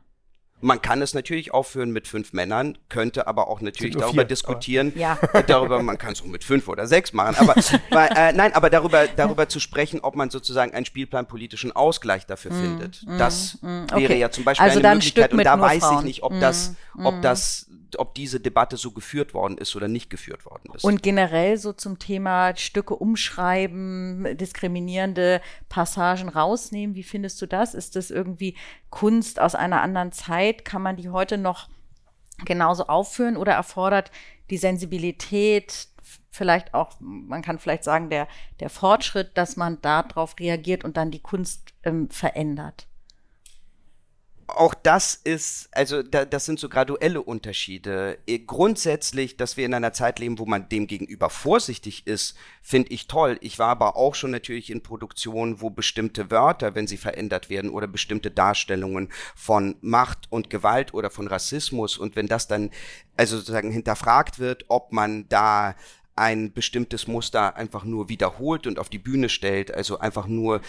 Man 0.60 0.82
kann 0.82 1.02
es 1.04 1.14
natürlich 1.14 1.54
aufführen 1.54 1.92
mit 1.92 2.08
fünf 2.08 2.34
Männern, 2.34 2.78
könnte 2.90 3.28
aber 3.28 3.48
auch 3.48 3.62
natürlich 3.62 3.96
darüber 3.96 4.22
vier, 4.22 4.26
diskutieren, 4.26 4.92
ja. 4.96 5.18
Äh, 5.34 5.44
darüber, 5.44 5.84
man 5.84 6.00
kann 6.00 6.14
es 6.14 6.22
auch 6.22 6.26
mit 6.26 6.44
fünf 6.44 6.68
oder 6.68 6.88
sechs 6.88 7.14
machen, 7.14 7.36
aber 7.38 7.54
weil, 7.92 8.10
äh, 8.16 8.34
nein, 8.34 8.54
aber 8.54 8.72
darüber, 8.72 9.08
darüber 9.08 9.48
zu 9.50 9.60
sprechen, 9.60 10.00
ob 10.02 10.16
man 10.16 10.32
sozusagen 10.32 10.74
einen 10.74 10.86
spielplanpolitischen 10.86 11.76
Ausgleich 11.76 12.26
dafür 12.26 12.52
mm, 12.52 12.62
findet, 12.62 13.04
mm, 13.06 13.18
das 13.20 13.60
mm, 13.62 13.84
okay. 13.84 14.02
wäre 14.02 14.16
ja 14.16 14.32
zum 14.32 14.46
Beispiel 14.46 14.66
also 14.68 14.80
eine 14.80 14.96
Möglichkeit 14.96 15.32
und 15.32 15.44
da 15.44 15.60
weiß 15.60 15.84
Frauen. 15.84 16.00
ich 16.00 16.04
nicht, 16.06 16.24
ob 16.24 16.34
mm, 16.34 16.40
das, 16.40 16.76
ob 17.04 17.16
mm. 17.16 17.22
das 17.22 17.68
ob 17.98 18.14
diese 18.16 18.40
Debatte 18.40 18.78
so 18.78 18.92
geführt 18.92 19.34
worden 19.34 19.58
ist 19.58 19.76
oder 19.76 19.88
nicht 19.88 20.10
geführt 20.10 20.46
worden 20.46 20.72
ist. 20.76 20.84
Und 20.84 21.04
generell 21.04 21.58
so 21.58 21.74
zum 21.74 22.00
Thema 22.00 22.56
Stücke 22.56 22.96
umschreiben, 22.96 24.38
diskriminierende 24.38 25.42
Passagen 25.70 26.30
rausnehmen. 26.30 26.96
Wie 26.96 27.04
findest 27.04 27.42
du 27.42 27.46
das? 27.46 27.74
Ist 27.74 27.96
das 27.96 28.12
irgendwie 28.12 28.56
Kunst 28.90 29.40
aus 29.40 29.56
einer 29.56 29.82
anderen 29.82 30.12
Zeit? 30.12 30.66
Kann 30.66 30.82
man 30.82 30.98
die 30.98 31.10
heute 31.10 31.38
noch 31.38 31.70
genauso 32.46 32.88
aufführen 32.88 33.38
oder 33.38 33.54
erfordert 33.54 34.12
die 34.50 34.58
Sensibilität 34.58 35.88
vielleicht 36.30 36.74
auch, 36.74 36.94
man 37.00 37.42
kann 37.42 37.60
vielleicht 37.60 37.84
sagen, 37.84 38.10
der, 38.10 38.28
der 38.60 38.70
Fortschritt, 38.70 39.38
dass 39.38 39.58
man 39.58 39.82
darauf 39.82 40.36
reagiert 40.40 40.84
und 40.84 40.96
dann 40.96 41.12
die 41.12 41.22
Kunst 41.22 41.74
ähm, 41.84 42.10
verändert? 42.10 42.87
Auch 44.48 44.74
das 44.74 45.16
ist, 45.16 45.70
also 45.74 46.02
da, 46.02 46.24
das 46.24 46.46
sind 46.46 46.60
so 46.60 46.70
graduelle 46.70 47.22
Unterschiede. 47.22 48.18
Äh, 48.26 48.40
grundsätzlich, 48.40 49.36
dass 49.36 49.58
wir 49.58 49.66
in 49.66 49.74
einer 49.74 49.94
Zeit 49.94 50.20
leben, 50.20 50.40
wo 50.40 50.46
man 50.46 50.70
dem 50.70 50.88
gegenüber 50.88 51.30
vorsichtig 51.30 52.08
ist, 52.08 52.38
finde 52.62 52.92
ich 52.92 53.08
toll. 53.08 53.38
Ich 53.42 53.60
war 53.60 53.70
aber 53.70 53.98
auch 53.98 54.16
schon 54.16 54.32
natürlich 54.32 54.70
in 54.70 54.82
Produktionen, 54.82 55.62
wo 55.62 55.70
bestimmte 55.70 56.32
Wörter, 56.32 56.76
wenn 56.76 56.88
sie 56.88 56.98
verändert 56.98 57.50
werden, 57.50 57.70
oder 57.70 57.88
bestimmte 57.88 58.32
Darstellungen 58.32 59.10
von 59.36 59.76
Macht 59.82 60.28
und 60.30 60.50
Gewalt 60.50 60.94
oder 60.94 61.10
von 61.10 61.28
Rassismus 61.28 61.98
und 61.98 62.16
wenn 62.16 62.28
das 62.28 62.48
dann 62.48 62.72
also 63.18 63.38
sozusagen 63.38 63.72
hinterfragt 63.72 64.40
wird, 64.40 64.66
ob 64.70 64.94
man 64.94 65.28
da 65.28 65.76
ein 66.18 66.52
bestimmtes 66.52 67.08
Muster 67.08 67.56
einfach 67.56 67.84
nur 67.84 68.10
wiederholt 68.10 68.66
und 68.66 68.80
auf 68.80 68.90
die 68.90 68.98
Bühne 68.98 69.30
stellt, 69.30 69.74
also 69.74 70.00
einfach 70.00 70.28
nur 70.28 70.62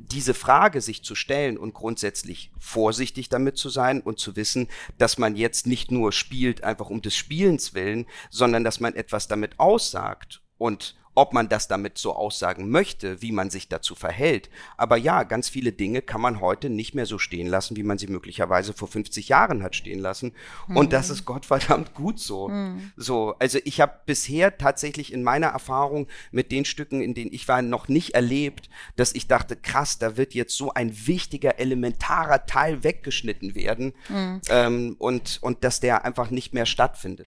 diese 0.00 0.34
Frage 0.34 0.80
sich 0.80 1.02
zu 1.02 1.14
stellen 1.14 1.58
und 1.58 1.74
grundsätzlich 1.74 2.50
vorsichtig 2.58 3.28
damit 3.28 3.56
zu 3.56 3.68
sein 3.68 4.00
und 4.00 4.18
zu 4.18 4.36
wissen, 4.36 4.68
dass 4.98 5.18
man 5.18 5.36
jetzt 5.36 5.66
nicht 5.66 5.90
nur 5.90 6.12
spielt 6.12 6.64
einfach 6.64 6.90
um 6.90 7.02
des 7.02 7.14
Spielens 7.14 7.74
willen, 7.74 8.06
sondern 8.30 8.64
dass 8.64 8.80
man 8.80 8.94
etwas 8.94 9.28
damit 9.28 9.58
aussagt 9.58 10.42
und 10.58 10.99
ob 11.14 11.32
man 11.32 11.48
das 11.48 11.68
damit 11.68 11.98
so 11.98 12.14
aussagen 12.14 12.70
möchte, 12.70 13.20
wie 13.20 13.32
man 13.32 13.50
sich 13.50 13.68
dazu 13.68 13.94
verhält. 13.94 14.48
Aber 14.76 14.96
ja, 14.96 15.24
ganz 15.24 15.48
viele 15.48 15.72
Dinge 15.72 16.02
kann 16.02 16.20
man 16.20 16.40
heute 16.40 16.70
nicht 16.70 16.94
mehr 16.94 17.06
so 17.06 17.18
stehen 17.18 17.48
lassen, 17.48 17.76
wie 17.76 17.82
man 17.82 17.98
sie 17.98 18.06
möglicherweise 18.06 18.72
vor 18.72 18.88
50 18.88 19.28
Jahren 19.28 19.62
hat 19.62 19.74
stehen 19.74 19.98
lassen. 19.98 20.32
Mhm. 20.68 20.76
Und 20.76 20.92
das 20.92 21.10
ist 21.10 21.24
Gottverdammt 21.24 21.94
gut 21.94 22.20
so. 22.20 22.48
Mhm. 22.48 22.92
So, 22.96 23.34
also 23.38 23.58
ich 23.64 23.80
habe 23.80 24.00
bisher 24.06 24.56
tatsächlich 24.56 25.12
in 25.12 25.22
meiner 25.22 25.48
Erfahrung 25.48 26.06
mit 26.30 26.52
den 26.52 26.64
Stücken, 26.64 27.00
in 27.00 27.14
denen 27.14 27.32
ich 27.32 27.48
war, 27.48 27.60
noch 27.60 27.88
nicht 27.88 28.14
erlebt, 28.14 28.70
dass 28.96 29.14
ich 29.14 29.26
dachte, 29.26 29.56
krass, 29.56 29.98
da 29.98 30.16
wird 30.16 30.34
jetzt 30.34 30.56
so 30.56 30.72
ein 30.72 31.06
wichtiger, 31.06 31.58
elementarer 31.58 32.46
Teil 32.46 32.84
weggeschnitten 32.84 33.54
werden 33.54 33.94
mhm. 34.08 34.40
ähm, 34.48 34.96
und, 34.98 35.38
und 35.42 35.64
dass 35.64 35.80
der 35.80 36.04
einfach 36.04 36.30
nicht 36.30 36.54
mehr 36.54 36.66
stattfindet. 36.66 37.26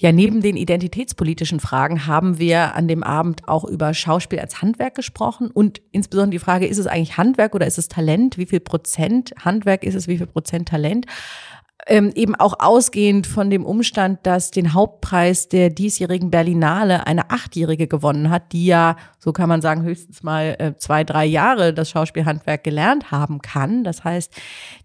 Ja, 0.00 0.12
neben 0.12 0.40
den 0.40 0.56
identitätspolitischen 0.56 1.60
Fragen 1.60 2.06
haben 2.06 2.38
wir 2.38 2.74
an 2.74 2.88
dem 2.88 3.02
Abend 3.02 3.46
auch 3.46 3.64
über 3.64 3.92
Schauspiel 3.92 4.38
als 4.38 4.62
Handwerk 4.62 4.94
gesprochen 4.94 5.50
und 5.50 5.82
insbesondere 5.92 6.30
die 6.30 6.38
Frage, 6.38 6.66
ist 6.66 6.78
es 6.78 6.86
eigentlich 6.86 7.18
Handwerk 7.18 7.54
oder 7.54 7.66
ist 7.66 7.76
es 7.76 7.88
Talent? 7.88 8.38
Wie 8.38 8.46
viel 8.46 8.60
Prozent 8.60 9.34
Handwerk 9.44 9.84
ist 9.84 9.94
es, 9.94 10.08
wie 10.08 10.16
viel 10.16 10.26
Prozent 10.26 10.68
Talent? 10.68 11.04
Ähm, 11.90 12.12
eben 12.14 12.36
auch 12.36 12.54
ausgehend 12.60 13.26
von 13.26 13.50
dem 13.50 13.66
Umstand, 13.66 14.20
dass 14.22 14.52
den 14.52 14.72
Hauptpreis 14.72 15.48
der 15.48 15.70
diesjährigen 15.70 16.30
Berlinale 16.30 17.06
eine 17.06 17.30
Achtjährige 17.30 17.88
gewonnen 17.88 18.30
hat, 18.30 18.52
die 18.52 18.66
ja, 18.66 18.96
so 19.18 19.32
kann 19.32 19.48
man 19.48 19.60
sagen, 19.60 19.82
höchstens 19.82 20.22
mal 20.22 20.54
äh, 20.58 20.76
zwei, 20.78 21.02
drei 21.02 21.26
Jahre 21.26 21.74
das 21.74 21.90
Schauspielhandwerk 21.90 22.62
gelernt 22.62 23.10
haben 23.10 23.42
kann. 23.42 23.82
Das 23.82 24.04
heißt, 24.04 24.32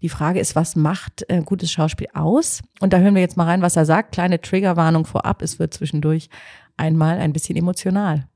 die 0.02 0.08
Frage 0.08 0.40
ist, 0.40 0.56
was 0.56 0.74
macht 0.74 1.24
äh, 1.28 1.42
gutes 1.42 1.70
Schauspiel 1.70 2.08
aus? 2.12 2.60
Und 2.80 2.92
da 2.92 2.98
hören 2.98 3.14
wir 3.14 3.22
jetzt 3.22 3.36
mal 3.36 3.44
rein, 3.44 3.62
was 3.62 3.76
er 3.76 3.86
sagt. 3.86 4.12
Kleine 4.12 4.40
Triggerwarnung 4.40 5.06
vorab, 5.06 5.42
es 5.42 5.60
wird 5.60 5.72
zwischendurch 5.72 6.28
einmal 6.76 7.18
ein 7.18 7.32
bisschen 7.32 7.56
emotional 7.56 8.26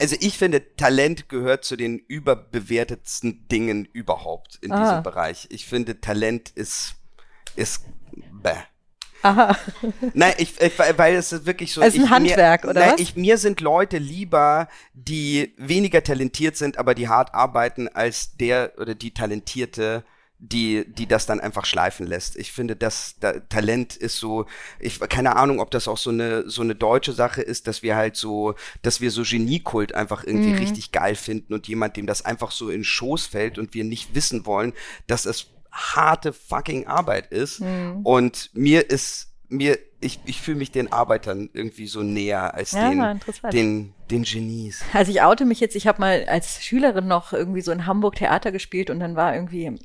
also 0.00 0.16
ich 0.18 0.38
finde, 0.38 0.76
Talent 0.76 1.28
gehört 1.28 1.64
zu 1.64 1.76
den 1.76 1.98
überbewertetsten 1.98 3.46
Dingen 3.48 3.86
überhaupt 3.92 4.58
in 4.62 4.72
Aha. 4.72 4.82
diesem 4.82 5.02
Bereich. 5.02 5.46
Ich 5.50 5.66
finde, 5.66 6.00
Talent 6.00 6.50
ist, 6.50 6.94
ist, 7.56 7.84
bäh. 8.32 8.54
Aha. 9.22 9.54
Nein, 10.14 10.32
ich, 10.38 10.58
ich, 10.60 10.78
weil 10.78 11.14
es 11.14 11.32
ist 11.32 11.44
wirklich 11.44 11.74
so. 11.74 11.82
Es 11.82 11.94
ist 11.94 12.04
ein 12.04 12.10
Handwerk, 12.10 12.64
mir, 12.64 12.70
oder 12.70 12.80
nein, 12.80 12.92
was? 12.94 13.00
Ich, 13.00 13.16
mir 13.16 13.36
sind 13.36 13.60
Leute 13.60 13.98
lieber, 13.98 14.68
die 14.94 15.54
weniger 15.58 16.02
talentiert 16.02 16.56
sind, 16.56 16.78
aber 16.78 16.94
die 16.94 17.08
hart 17.08 17.34
arbeiten, 17.34 17.88
als 17.88 18.36
der 18.36 18.72
oder 18.78 18.94
die 18.94 19.12
Talentierte, 19.12 20.04
die, 20.42 20.86
die 20.88 21.06
das 21.06 21.26
dann 21.26 21.38
einfach 21.38 21.66
schleifen 21.66 22.06
lässt. 22.06 22.36
Ich 22.36 22.50
finde, 22.50 22.74
das 22.74 23.16
da, 23.20 23.32
Talent 23.32 23.94
ist 23.94 24.16
so, 24.16 24.46
ich 24.78 24.98
keine 25.00 25.36
Ahnung, 25.36 25.60
ob 25.60 25.70
das 25.70 25.86
auch 25.86 25.98
so 25.98 26.10
eine 26.10 26.48
so 26.48 26.62
eine 26.62 26.74
deutsche 26.74 27.12
Sache 27.12 27.42
ist, 27.42 27.66
dass 27.66 27.82
wir 27.82 27.94
halt 27.94 28.16
so, 28.16 28.54
dass 28.80 29.02
wir 29.02 29.10
so 29.10 29.22
Geniekult 29.22 29.94
einfach 29.94 30.24
irgendwie 30.24 30.52
mhm. 30.52 30.58
richtig 30.58 30.92
geil 30.92 31.14
finden 31.14 31.52
und 31.52 31.68
jemand, 31.68 31.96
dem 31.98 32.06
das 32.06 32.24
einfach 32.24 32.52
so 32.52 32.70
in 32.70 32.84
Schoß 32.84 33.26
fällt 33.26 33.58
und 33.58 33.74
wir 33.74 33.84
nicht 33.84 34.14
wissen 34.14 34.46
wollen, 34.46 34.72
dass 35.06 35.26
es 35.26 35.48
harte 35.70 36.32
fucking 36.32 36.86
Arbeit 36.86 37.30
ist. 37.30 37.60
Mhm. 37.60 38.00
Und 38.02 38.50
mir 38.54 38.88
ist 38.88 39.28
mir, 39.48 39.78
ich, 40.00 40.18
ich 40.24 40.40
fühle 40.40 40.56
mich 40.56 40.72
den 40.72 40.92
Arbeitern 40.92 41.50
irgendwie 41.52 41.86
so 41.86 42.02
näher 42.02 42.54
als 42.54 42.72
ja, 42.72 42.88
den, 42.88 43.20
den, 43.52 43.94
den 44.10 44.22
Genies. 44.22 44.82
Also 44.94 45.12
ich 45.12 45.20
oute 45.20 45.44
mich 45.44 45.60
jetzt, 45.60 45.76
ich 45.76 45.86
habe 45.86 46.00
mal 46.00 46.24
als 46.26 46.64
Schülerin 46.64 47.06
noch 47.06 47.32
irgendwie 47.32 47.60
so 47.60 47.70
in 47.70 47.86
Hamburg 47.86 48.16
Theater 48.16 48.50
gespielt 48.50 48.88
und 48.88 49.00
dann 49.00 49.14
war 49.14 49.34
irgendwie 49.34 49.78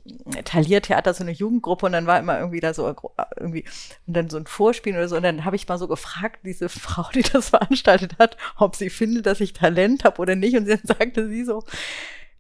Taliertheater 0.46 1.14
so 1.14 1.24
eine 1.24 1.32
Jugendgruppe 1.32 1.86
und 1.86 1.92
dann 1.92 2.08
war 2.08 2.20
immer 2.20 2.40
irgendwie 2.40 2.62
da 2.62 2.74
so 2.74 2.96
irgendwie 3.38 3.66
und 4.08 4.16
dann 4.16 4.30
so 4.30 4.38
ein 4.38 4.48
Vorspiel 4.48 4.94
oder 4.94 5.10
so 5.10 5.18
und 5.18 5.24
dann 5.24 5.44
habe 5.44 5.58
ich 5.58 5.68
mal 5.68 5.78
so 5.78 5.88
gefragt, 5.88 6.40
diese 6.46 6.70
Frau, 6.70 7.10
die 7.14 7.24
das 7.24 7.50
veranstaltet 7.50 8.18
hat, 8.18 8.38
ob 8.58 8.76
sie 8.76 8.90
findet, 8.90 9.26
dass 9.26 9.42
ich 9.42 9.54
Talent 9.54 10.06
habe 10.06 10.22
oder 10.22 10.36
nicht 10.36 10.56
und 10.56 10.68
dann 10.68 10.80
sagte 10.84 11.28
sie 11.28 11.44
so, 11.44 11.64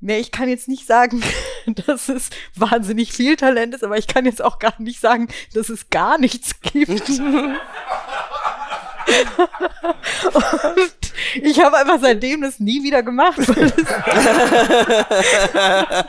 Nee, 0.05 0.19
ich 0.19 0.31
kann 0.31 0.47
jetzt 0.47 0.67
nicht 0.67 0.85
sagen, 0.85 1.23
dass 1.87 2.09
es 2.09 2.29
wahnsinnig 2.53 3.11
viel 3.11 3.37
Talent 3.37 3.73
ist, 3.73 3.83
aber 3.83 3.97
ich 3.97 4.05
kann 4.05 4.25
jetzt 4.25 4.39
auch 4.39 4.59
gar 4.59 4.75
nicht 4.77 4.99
sagen, 4.99 5.29
dass 5.55 5.69
es 5.69 5.89
gar 5.89 6.19
nichts 6.19 6.61
gibt. 6.61 7.09
Und 7.09 7.57
ich 11.41 11.59
habe 11.59 11.77
einfach 11.77 11.97
seitdem 11.99 12.41
das 12.41 12.59
nie 12.59 12.83
wieder 12.83 13.01
gemacht, 13.01 13.39
weil, 13.47 13.73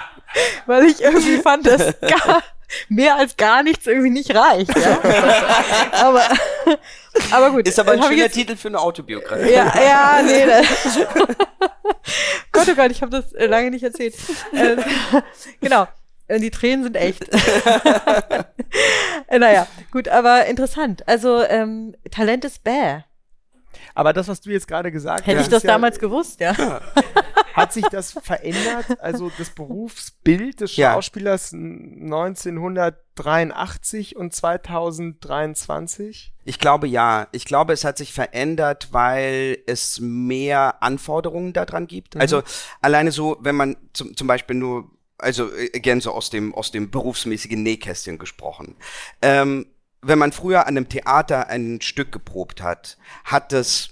weil 0.67 0.85
ich 0.85 1.01
irgendwie 1.01 1.39
fand, 1.39 1.67
dass 1.67 1.99
gar, 2.01 2.43
mehr 2.89 3.17
als 3.17 3.37
gar 3.37 3.63
nichts 3.63 3.87
irgendwie 3.87 4.11
nicht 4.11 4.35
reicht. 4.35 4.77
Ja? 4.77 4.99
aber, 5.93 6.23
aber 7.31 7.51
gut. 7.51 7.67
Ist 7.67 7.79
aber 7.79 7.93
ein 7.93 8.03
schöner 8.03 8.25
jetzt, 8.25 8.35
Titel 8.35 8.57
für 8.57 8.69
eine 8.69 8.81
Autobiografie. 8.81 9.53
Ja, 9.53 9.73
ja, 9.81 10.23
nee. 10.23 10.47
Gott, 12.53 12.69
oh 12.71 12.75
Gott, 12.75 12.91
ich 12.91 13.03
habe 13.03 13.11
das 13.11 13.33
äh, 13.33 13.47
lange 13.47 13.71
nicht 13.71 13.83
erzählt. 13.83 14.15
Äh, 14.53 14.77
genau. 15.61 15.87
Die 16.29 16.51
Tränen 16.51 16.83
sind 16.83 16.97
echt. 16.97 17.25
naja, 19.31 19.69
gut, 19.93 20.09
aber 20.09 20.47
interessant. 20.47 21.07
Also 21.07 21.45
ähm, 21.45 21.95
Talent 22.11 22.45
ist 22.45 22.65
bäh. 22.65 23.03
Aber 23.95 24.13
das, 24.13 24.29
was 24.29 24.41
du 24.41 24.51
jetzt 24.51 24.69
gerade 24.69 24.93
gesagt 24.93 25.21
hast. 25.21 25.27
Hätte 25.27 25.41
ich 25.41 25.49
das 25.49 25.63
ja, 25.63 25.73
damals 25.73 25.99
gewusst, 25.99 26.41
ja. 26.41 26.55
Hat 27.55 27.73
sich 27.73 27.87
das 27.87 28.13
verändert? 28.13 29.01
Also 29.01 29.33
das 29.39 29.49
Berufsbild 29.51 30.61
des 30.61 30.75
Schauspielers 30.75 31.53
ja. 31.53 31.59
1983 31.59 34.17
und 34.17 34.35
2023? 34.35 36.35
Ich 36.45 36.59
glaube 36.59 36.87
ja. 36.87 37.29
Ich 37.33 37.47
glaube, 37.47 37.73
es 37.73 37.85
hat 37.85 37.97
sich 37.97 38.13
verändert, 38.13 38.89
weil 38.93 39.57
es 39.67 40.01
mehr 40.01 40.83
Anforderungen 40.83 41.55
daran 41.55 41.87
gibt. 41.87 42.17
Mhm. 42.17 42.21
Also 42.21 42.43
alleine 42.83 43.11
so, 43.11 43.39
wenn 43.41 43.57
man 43.57 43.79
zum, 43.95 44.15
zum 44.17 44.27
Beispiel 44.27 44.57
nur 44.57 44.91
also 45.19 45.51
äh, 45.51 45.71
again 45.75 46.03
so 46.03 46.13
aus 46.13 46.29
dem 46.31 46.55
aus 46.55 46.71
dem 46.71 46.91
berufsmäßigen 46.91 47.63
Nähkästchen 47.63 48.19
gesprochen. 48.19 48.77
Ähm, 49.23 49.67
wenn 50.07 50.19
man 50.19 50.33
früher 50.33 50.61
an 50.61 50.77
einem 50.77 50.89
Theater 50.89 51.49
ein 51.49 51.81
Stück 51.81 52.13
geprobt 52.13 52.63
hat, 52.63 52.97
hat 53.25 53.53
es 53.53 53.91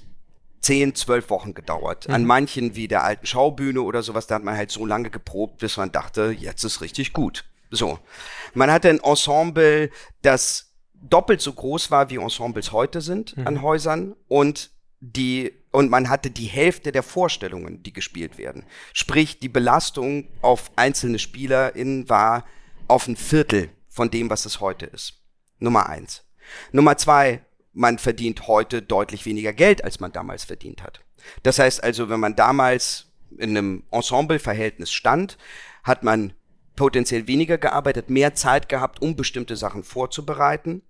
zehn, 0.60 0.94
zwölf 0.94 1.28
Wochen 1.30 1.54
gedauert. 1.54 2.08
Mhm. 2.08 2.14
An 2.14 2.24
manchen 2.24 2.74
wie 2.74 2.88
der 2.88 3.04
alten 3.04 3.26
Schaubühne 3.26 3.82
oder 3.82 4.02
sowas, 4.02 4.26
da 4.26 4.36
hat 4.36 4.44
man 4.44 4.56
halt 4.56 4.70
so 4.70 4.86
lange 4.86 5.10
geprobt, 5.10 5.58
bis 5.58 5.76
man 5.76 5.92
dachte, 5.92 6.34
jetzt 6.36 6.64
ist 6.64 6.80
richtig 6.80 7.12
gut. 7.12 7.44
So. 7.70 7.98
Man 8.54 8.70
hatte 8.70 8.88
ein 8.88 9.00
Ensemble, 9.00 9.90
das 10.22 10.72
doppelt 10.94 11.40
so 11.40 11.52
groß 11.52 11.90
war, 11.90 12.08
wie 12.10 12.16
Ensembles 12.16 12.72
heute 12.72 13.00
sind 13.00 13.36
mhm. 13.36 13.46
an 13.46 13.62
Häusern 13.62 14.16
und 14.28 14.70
die 15.00 15.52
und 15.70 15.90
man 15.90 16.08
hatte 16.08 16.30
die 16.30 16.46
Hälfte 16.46 16.92
der 16.92 17.02
Vorstellungen, 17.02 17.82
die 17.82 17.92
gespielt 17.92 18.38
werden. 18.38 18.64
Sprich, 18.92 19.40
die 19.40 19.48
Belastung 19.48 20.28
auf 20.40 20.70
einzelne 20.76 21.18
SpielerInnen 21.18 22.08
war 22.08 22.46
auf 22.86 23.08
ein 23.08 23.16
Viertel 23.16 23.70
von 23.88 24.08
dem, 24.08 24.30
was 24.30 24.46
es 24.46 24.60
heute 24.60 24.86
ist. 24.86 25.23
Nummer 25.58 25.88
eins. 25.88 26.24
Nummer 26.72 26.96
zwei, 26.96 27.44
man 27.72 27.98
verdient 27.98 28.46
heute 28.46 28.82
deutlich 28.82 29.26
weniger 29.26 29.52
Geld, 29.52 29.84
als 29.84 30.00
man 30.00 30.12
damals 30.12 30.44
verdient 30.44 30.82
hat. 30.82 31.00
Das 31.42 31.58
heißt 31.58 31.82
also, 31.82 32.08
wenn 32.08 32.20
man 32.20 32.36
damals 32.36 33.12
in 33.36 33.50
einem 33.50 33.82
Ensemble-Verhältnis 33.90 34.92
stand, 34.92 35.38
hat 35.82 36.02
man 36.02 36.34
potenziell 36.76 37.26
weniger 37.26 37.58
gearbeitet, 37.58 38.10
mehr 38.10 38.34
Zeit 38.34 38.68
gehabt, 38.68 39.00
um 39.02 39.16
bestimmte 39.16 39.56
Sachen 39.56 39.84
vorzubereiten 39.84 40.82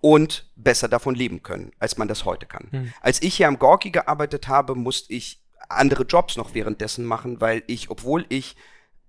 und 0.00 0.50
besser 0.56 0.88
davon 0.88 1.14
leben 1.14 1.42
können, 1.42 1.72
als 1.78 1.96
man 1.96 2.08
das 2.08 2.24
heute 2.24 2.46
kann. 2.46 2.68
Hm. 2.70 2.92
Als 3.00 3.22
ich 3.22 3.36
hier 3.36 3.48
am 3.48 3.58
Gorki 3.58 3.90
gearbeitet 3.90 4.48
habe, 4.48 4.74
musste 4.74 5.12
ich 5.12 5.42
andere 5.68 6.04
Jobs 6.04 6.36
noch 6.36 6.54
währenddessen 6.54 7.04
machen, 7.06 7.40
weil 7.40 7.62
ich, 7.66 7.90
obwohl 7.90 8.26
ich 8.28 8.56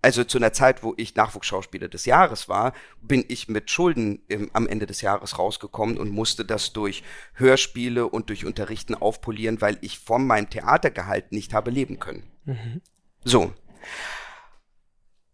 also 0.05 0.23
zu 0.23 0.37
einer 0.37 0.53
Zeit, 0.53 0.83
wo 0.83 0.93
ich 0.97 1.15
Nachwuchsschauspieler 1.15 1.87
des 1.87 2.05
Jahres 2.05 2.47
war, 2.47 2.73
bin 3.01 3.25
ich 3.27 3.47
mit 3.47 3.71
Schulden 3.71 4.21
im, 4.27 4.51
am 4.53 4.67
Ende 4.67 4.85
des 4.85 5.01
Jahres 5.01 5.39
rausgekommen 5.39 5.97
und 5.97 6.11
musste 6.11 6.45
das 6.45 6.73
durch 6.73 7.01
Hörspiele 7.33 8.05
und 8.05 8.29
durch 8.29 8.45
Unterrichten 8.45 8.93
aufpolieren, 8.93 9.61
weil 9.61 9.79
ich 9.81 9.97
von 9.97 10.27
meinem 10.27 10.47
Theatergehalt 10.47 11.31
nicht 11.31 11.55
habe 11.55 11.71
leben 11.71 11.97
können. 11.97 12.21
Mhm. 12.45 12.81
So. 13.23 13.51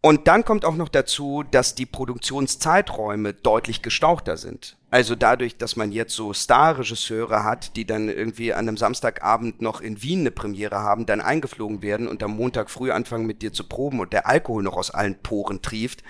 Und 0.03 0.27
dann 0.27 0.43
kommt 0.43 0.65
auch 0.65 0.75
noch 0.75 0.89
dazu, 0.89 1.43
dass 1.51 1.75
die 1.75 1.85
Produktionszeiträume 1.85 3.33
deutlich 3.33 3.83
gestauchter 3.83 4.35
sind. 4.35 4.75
Also 4.89 5.15
dadurch, 5.15 5.57
dass 5.57 5.75
man 5.75 5.91
jetzt 5.91 6.15
so 6.15 6.33
Star-Regisseure 6.33 7.43
hat, 7.43 7.75
die 7.75 7.85
dann 7.85 8.09
irgendwie 8.09 8.51
an 8.51 8.67
einem 8.67 8.77
Samstagabend 8.77 9.61
noch 9.61 9.79
in 9.79 10.01
Wien 10.01 10.21
eine 10.21 10.31
Premiere 10.31 10.79
haben, 10.79 11.05
dann 11.05 11.21
eingeflogen 11.21 11.83
werden 11.83 12.07
und 12.07 12.23
am 12.23 12.35
Montag 12.35 12.71
früh 12.71 12.89
anfangen 12.91 13.27
mit 13.27 13.43
dir 13.43 13.53
zu 13.53 13.63
proben 13.63 13.99
und 13.99 14.11
der 14.11 14.25
Alkohol 14.25 14.63
noch 14.63 14.75
aus 14.75 14.89
allen 14.89 15.21
Poren 15.21 15.61
trieft 15.61 16.03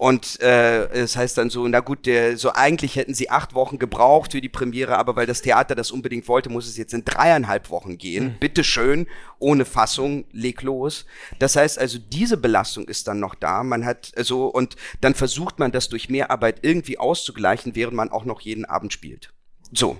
Und 0.00 0.40
äh, 0.40 0.86
es 0.92 1.14
heißt 1.14 1.36
dann 1.36 1.50
so, 1.50 1.68
na 1.68 1.80
gut, 1.80 2.06
der, 2.06 2.38
so 2.38 2.52
eigentlich 2.54 2.96
hätten 2.96 3.12
sie 3.12 3.28
acht 3.28 3.52
Wochen 3.52 3.78
gebraucht 3.78 4.32
für 4.32 4.40
die 4.40 4.48
Premiere, 4.48 4.96
aber 4.96 5.14
weil 5.14 5.26
das 5.26 5.42
Theater 5.42 5.74
das 5.74 5.90
unbedingt 5.90 6.26
wollte, 6.26 6.48
muss 6.48 6.66
es 6.66 6.78
jetzt 6.78 6.94
in 6.94 7.04
dreieinhalb 7.04 7.68
Wochen 7.68 7.98
gehen. 7.98 8.24
Mhm. 8.24 8.36
Bitte 8.40 8.64
schön, 8.64 9.06
ohne 9.38 9.66
Fassung, 9.66 10.24
leg 10.32 10.62
los. 10.62 11.04
Das 11.38 11.54
heißt 11.54 11.78
also, 11.78 11.98
diese 11.98 12.38
Belastung 12.38 12.88
ist 12.88 13.08
dann 13.08 13.20
noch 13.20 13.34
da. 13.34 13.62
Man 13.62 13.84
hat 13.84 14.06
so 14.06 14.12
also, 14.16 14.46
und 14.46 14.76
dann 15.02 15.14
versucht 15.14 15.58
man 15.58 15.70
das 15.70 15.90
durch 15.90 16.08
Mehrarbeit 16.08 16.60
irgendwie 16.62 16.96
auszugleichen, 16.96 17.76
während 17.76 17.94
man 17.94 18.08
auch 18.08 18.24
noch 18.24 18.40
jeden 18.40 18.64
Abend 18.64 18.94
spielt. 18.94 19.34
So. 19.70 19.98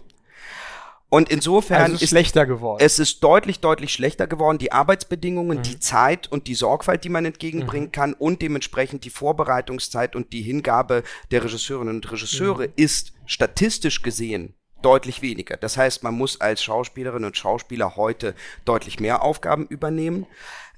Und 1.11 1.29
insofern 1.29 1.83
also 1.83 1.95
ist 1.97 2.03
es 2.03 2.09
schlechter 2.11 2.47
geworden. 2.47 2.83
Es 2.83 2.99
ist 3.01 3.23
deutlich, 3.23 3.59
deutlich 3.59 3.93
schlechter 3.93 4.29
geworden. 4.29 4.59
Die 4.59 4.73
Arbeitsbedingungen, 4.73 5.59
mhm. 5.59 5.63
die 5.63 5.81
Zeit 5.81 6.31
und 6.31 6.47
die 6.47 6.55
Sorgfalt, 6.55 7.05
die 7.05 7.09
man 7.09 7.25
entgegenbringen 7.25 7.89
mhm. 7.89 7.93
kann 7.93 8.13
und 8.15 8.41
dementsprechend 8.43 9.05
die 9.05 9.11
Vorbereitungszeit 9.11 10.15
und 10.15 10.33
die 10.33 10.43
Hingabe 10.43 11.03
der 11.33 11.45
Regisseurinnen 11.45 11.97
und 11.97 12.11
Regisseure 12.11 12.69
mhm. 12.69 12.73
ist 12.77 13.13
statistisch 13.27 14.03
gesehen 14.03 14.55
deutlich 14.83 15.21
weniger. 15.21 15.57
Das 15.57 15.77
heißt, 15.77 16.03
man 16.05 16.15
muss 16.15 16.41
als 16.41 16.63
Schauspielerin 16.63 17.25
und 17.25 17.37
Schauspieler 17.37 17.97
heute 17.97 18.35
deutlich 18.65 19.01
mehr 19.01 19.23
Aufgaben 19.23 19.67
übernehmen. 19.67 20.27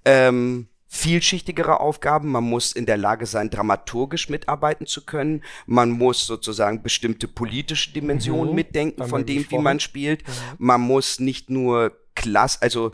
Ähm, 0.05 0.67
vielschichtigere 0.95 1.81
Aufgaben. 1.81 2.31
Man 2.31 2.45
muss 2.45 2.73
in 2.73 2.85
der 2.85 2.99
Lage 2.99 3.25
sein, 3.25 3.49
dramaturgisch 3.49 4.29
mitarbeiten 4.29 4.87
zu 4.87 5.07
können. 5.07 5.43
Man 5.65 5.91
muss 5.91 6.27
sozusagen 6.27 6.83
bestimmte 6.83 7.29
politische 7.29 7.95
Dimensionen 7.95 8.51
mhm, 8.51 8.55
mitdenken 8.55 9.09
von 9.09 9.25
dem, 9.25 9.39
gesprochen. 9.39 9.59
wie 9.59 9.65
man 9.65 9.81
spielt. 9.81 10.29
Mhm. 10.29 10.33
Man 10.59 10.81
muss 10.83 11.19
nicht 11.19 11.49
nur 11.49 11.97
klass, 12.15 12.61
also 12.61 12.93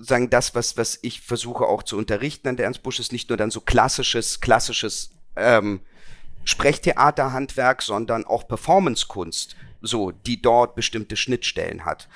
sagen 0.00 0.30
das, 0.30 0.54
was, 0.54 0.78
was 0.78 0.98
ich 1.02 1.20
versuche 1.20 1.66
auch 1.66 1.82
zu 1.82 1.98
unterrichten 1.98 2.48
an 2.48 2.56
der 2.56 2.64
Ernst 2.64 2.82
Busch, 2.82 2.98
ist 2.98 3.12
nicht 3.12 3.28
nur 3.28 3.36
dann 3.36 3.50
so 3.50 3.60
klassisches, 3.60 4.40
klassisches 4.40 5.10
ähm, 5.36 5.80
Sprechtheaterhandwerk, 6.44 7.82
sondern 7.82 8.24
auch 8.24 8.48
Performancekunst, 8.48 9.54
so, 9.82 10.12
die 10.12 10.40
dort 10.40 10.76
bestimmte 10.76 11.16
Schnittstellen 11.16 11.84
hat. 11.84 12.08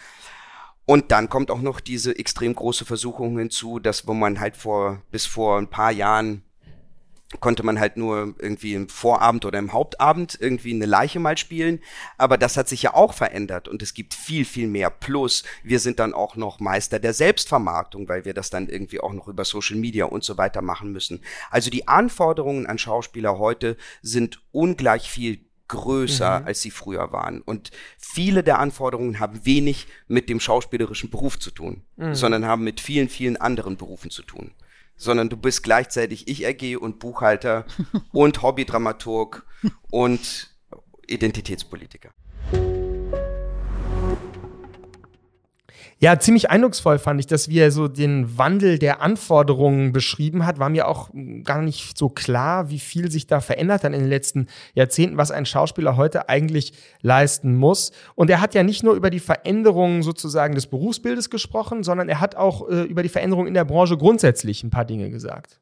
Und 0.89 1.13
dann 1.13 1.29
kommt 1.29 1.51
auch 1.51 1.61
noch 1.61 1.81
diese 1.81 2.19
extrem 2.19 2.55
große 2.55 2.87
Versuchung 2.87 3.37
hinzu, 3.37 3.79
dass 3.79 4.07
wo 4.07 4.15
man 4.15 4.41
halt 4.41 4.57
vor, 4.57 5.03
bis 5.11 5.27
vor 5.27 5.59
ein 5.59 5.69
paar 5.69 5.93
Jahren 5.93 6.45
konnte 7.41 7.63
man 7.63 7.79
halt 7.79 7.99
nur 7.99 8.35
irgendwie 8.39 8.73
im 8.73 8.89
Vorabend 8.89 9.45
oder 9.45 9.59
im 9.59 9.75
Hauptabend 9.75 10.39
irgendwie 10.41 10.73
eine 10.73 10.87
Leiche 10.87 11.21
mal 11.21 11.37
spielen. 11.37 11.81
Aber 12.17 12.39
das 12.39 12.57
hat 12.57 12.71
sich 12.71 12.81
ja 12.81 12.95
auch 12.95 13.13
verändert 13.13 13.69
und 13.69 13.83
es 13.83 13.93
gibt 13.93 14.15
viel, 14.15 14.47
viel 14.47 14.67
mehr. 14.67 14.89
Plus, 14.89 15.45
wir 15.63 15.79
sind 15.79 15.99
dann 15.99 16.15
auch 16.15 16.37
noch 16.37 16.59
Meister 16.59 16.99
der 16.99 17.13
Selbstvermarktung, 17.13 18.09
weil 18.09 18.25
wir 18.25 18.33
das 18.33 18.49
dann 18.49 18.71
irgendwie 18.71 19.01
auch 19.01 19.13
noch 19.13 19.29
über 19.29 19.45
Social 19.45 19.77
Media 19.77 20.07
und 20.07 20.25
so 20.25 20.39
weiter 20.39 20.63
machen 20.63 20.91
müssen. 20.91 21.21
Also 21.51 21.69
die 21.69 21.87
Anforderungen 21.87 22.67
an 22.67 22.79
Schauspieler 22.79 23.37
heute 23.37 23.77
sind 24.01 24.41
ungleich 24.53 25.11
viel 25.11 25.48
größer, 25.69 26.41
mhm. 26.41 26.47
als 26.47 26.63
sie 26.63 26.71
früher 26.71 27.13
waren. 27.13 27.41
Und 27.43 27.71
viele 27.99 28.43
der 28.43 28.59
Anforderungen 28.59 29.21
haben 29.21 29.45
wenig 29.45 29.87
mit 30.07 30.29
dem 30.29 30.41
schauspielerischen 30.41 31.11
Beruf 31.11 31.39
zu 31.39 31.51
tun, 31.51 31.83
mhm. 31.97 32.15
sondern 32.15 32.47
haben 32.47 32.65
mit 32.65 32.81
vielen, 32.81 33.09
vielen 33.09 33.37
anderen 33.37 33.77
Berufen 33.77 34.11
zu 34.11 34.23
tun. 34.23 34.53
Sondern 34.97 35.29
du 35.29 35.37
bist 35.37 35.63
gleichzeitig 35.63 36.27
Ich-AG 36.27 36.77
und 36.77 36.99
Buchhalter 36.99 37.67
und 38.13 38.43
Hobbydramaturg 38.43 39.47
und 39.91 40.51
Identitätspolitiker. 41.07 42.11
Ja, 46.01 46.17
ziemlich 46.21 46.49
eindrucksvoll 46.49 47.01
fand 47.01 47.19
ich, 47.19 47.27
dass 47.27 47.49
wie 47.49 47.59
er 47.59 47.73
so 47.73 47.89
den 47.89 48.39
Wandel 48.39 48.79
der 48.79 49.03
Anforderungen 49.03 49.91
beschrieben 49.91 50.47
hat. 50.47 50.61
War 50.61 50.69
mir 50.69 50.87
auch 50.87 51.11
gar 51.43 51.61
nicht 51.61 51.99
so 51.99 52.09
klar, 52.09 52.71
wie 52.71 52.79
viel 52.79 53.11
sich 53.11 53.27
da 53.27 53.41
verändert 53.41 53.83
hat 53.83 53.93
in 53.93 53.99
den 53.99 54.09
letzten 54.09 54.47
Jahrzehnten, 54.75 55.17
was 55.17 55.33
ein 55.33 55.45
Schauspieler 55.45 55.97
heute 55.97 56.29
eigentlich 56.29 56.73
leisten 57.03 57.57
muss. 57.57 57.91
Und 58.15 58.31
er 58.31 58.41
hat 58.41 58.55
ja 58.55 58.63
nicht 58.63 58.85
nur 58.85 58.95
über 58.95 59.11
die 59.11 59.19
Veränderungen 59.19 60.05
sozusagen 60.05 60.55
des 60.55 60.69
Berufsbildes 60.69 61.31
gesprochen, 61.31 61.83
sondern 61.83 62.09
er 62.09 62.21
hat 62.21 62.37
auch 62.37 62.69
äh, 62.69 62.83
über 62.83 63.03
die 63.03 63.09
Veränderungen 63.09 63.49
in 63.49 63.55
der 63.55 63.65
Branche 63.65 63.97
grundsätzlich 63.97 64.63
ein 64.63 64.71
paar 64.71 64.85
Dinge 64.85 65.11
gesagt. 65.11 65.59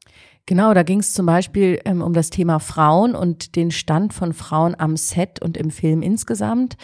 Genau, 0.47 0.73
da 0.73 0.83
ging 0.83 1.01
es 1.01 1.13
zum 1.13 1.25
Beispiel 1.25 1.81
ähm, 1.83 2.01
um 2.01 2.13
das 2.13 2.29
Thema 2.29 2.59
Frauen 2.59 3.15
und 3.15 3.57
den 3.57 3.69
Stand 3.69 4.13
von 4.13 4.31
Frauen 4.31 4.75
am 4.79 4.95
Set 4.95 5.41
und 5.41 5.57
im 5.57 5.71
Film 5.71 6.01
insgesamt. 6.01 6.77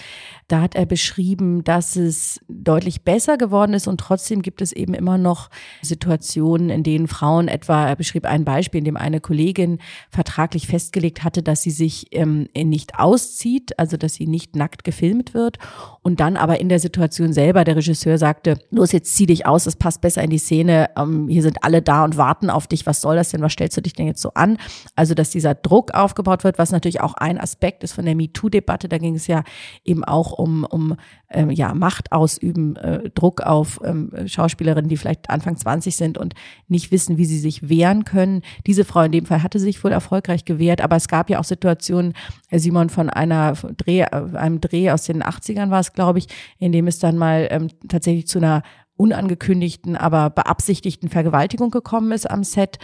Da 0.54 0.62
hat 0.62 0.76
er 0.76 0.86
beschrieben, 0.86 1.64
dass 1.64 1.96
es 1.96 2.40
deutlich 2.48 3.02
besser 3.02 3.38
geworden 3.38 3.74
ist 3.74 3.88
und 3.88 4.00
trotzdem 4.00 4.44
gibt 4.44 4.62
es 4.62 4.72
eben 4.72 4.94
immer 4.94 5.18
noch 5.18 5.50
Situationen, 5.82 6.70
in 6.70 6.84
denen 6.84 7.08
Frauen 7.08 7.48
etwa, 7.48 7.88
er 7.88 7.96
beschrieb 7.96 8.28
ein 8.28 8.46
Beispiel, 8.46 8.78
in 8.78 8.86
dem 8.86 8.96
eine 8.96 9.20
Kollegin 9.20 9.80
vertraglich 10.12 10.68
festgelegt 10.68 11.24
hatte, 11.24 11.42
dass 11.42 11.64
sie 11.64 11.72
sich 11.72 12.06
ähm, 12.12 12.50
nicht 12.56 13.00
auszieht, 13.00 13.80
also 13.80 13.98
dass 13.98 14.14
sie 14.14 14.28
nicht 14.28 14.56
nackt 14.56 14.84
gefilmt 14.84 15.34
wird 15.34 15.58
und 16.04 16.20
dann 16.20 16.38
aber 16.38 16.60
in 16.60 16.70
der 16.70 16.80
Situation 16.80 17.34
selber 17.34 17.64
der 17.64 17.78
Regisseur 17.78 18.20
sagte, 18.20 18.60
los 18.70 18.92
jetzt 18.92 19.16
zieh 19.16 19.26
dich 19.26 19.48
aus, 19.48 19.66
es 19.66 19.76
passt 19.76 20.02
besser 20.02 20.22
in 20.22 20.30
die 20.30 20.38
Szene, 20.38 20.92
ähm, 20.96 21.30
hier 21.30 21.42
sind 21.42 21.64
alle 21.64 21.82
da 21.82 22.04
und 22.04 22.18
warten 22.18 22.52
auf 22.52 22.68
dich, 22.68 22.86
was 22.86 23.02
soll 23.02 23.16
das 23.16 23.30
denn, 23.30 23.42
was 23.42 23.54
stellst 23.54 23.76
du 23.78 23.82
dich 23.82 23.94
denn 23.94 24.06
jetzt 24.06 24.22
so 24.22 24.32
an? 24.36 24.58
Also, 24.96 25.16
dass 25.16 25.32
dieser 25.32 25.56
Druck 25.56 25.96
aufgebaut 25.96 26.44
wird, 26.44 26.60
was 26.60 26.72
natürlich 26.72 27.02
auch 27.02 27.16
ein 27.16 27.40
Aspekt 27.40 27.84
ist 27.84 27.94
von 27.94 28.06
der 28.06 28.14
MeToo-Debatte. 28.14 28.88
Da 28.88 29.00
ging 29.00 29.16
es 29.16 29.26
ja 29.26 29.44
eben 29.84 30.04
auch 30.04 30.34
um, 30.34 30.43
um 30.44 30.96
ähm, 31.30 31.50
ja, 31.52 31.74
Macht 31.74 32.12
ausüben, 32.12 32.76
äh, 32.76 33.10
Druck 33.12 33.42
auf 33.42 33.80
ähm, 33.84 34.12
Schauspielerinnen, 34.26 34.90
die 34.90 34.98
vielleicht 34.98 35.30
Anfang 35.30 35.56
20 35.56 35.96
sind 35.96 36.18
und 36.18 36.34
nicht 36.68 36.92
wissen, 36.92 37.18
wie 37.18 37.26
sie 37.26 37.40
sich 37.40 37.70
wehren 37.70 38.04
können. 38.04 38.42
Diese 38.68 38.84
Frau 38.84 39.02
in 39.04 39.12
dem 39.12 39.26
Fall 39.26 39.44
hatte 39.44 39.60
sich 39.60 39.84
wohl 39.84 39.92
erfolgreich 39.92 40.44
gewehrt, 40.44 40.82
aber 40.82 40.96
es 40.96 41.08
gab 41.08 41.30
ja 41.30 41.40
auch 41.40 41.44
Situationen, 41.44 42.14
äh, 42.50 42.60
Simon, 42.60 42.90
von 42.90 43.10
einer 43.10 43.54
Dreh, 43.54 44.02
äh, 44.02 44.36
einem 44.36 44.60
Dreh 44.60 44.92
aus 44.92 45.04
den 45.04 45.24
80ern 45.24 45.70
war 45.70 45.80
es, 45.80 45.94
glaube 45.94 46.20
ich, 46.20 46.28
in 46.60 46.72
dem 46.72 46.88
es 46.88 47.00
dann 47.00 47.18
mal 47.18 47.48
ähm, 47.52 47.70
tatsächlich 47.88 48.28
zu 48.28 48.40
einer 48.40 48.64
unangekündigten, 48.96 49.96
aber 49.96 50.30
beabsichtigten 50.30 51.10
Vergewaltigung 51.10 51.72
gekommen 51.72 52.12
ist 52.12 52.30
am 52.30 52.44
Set. 52.44 52.78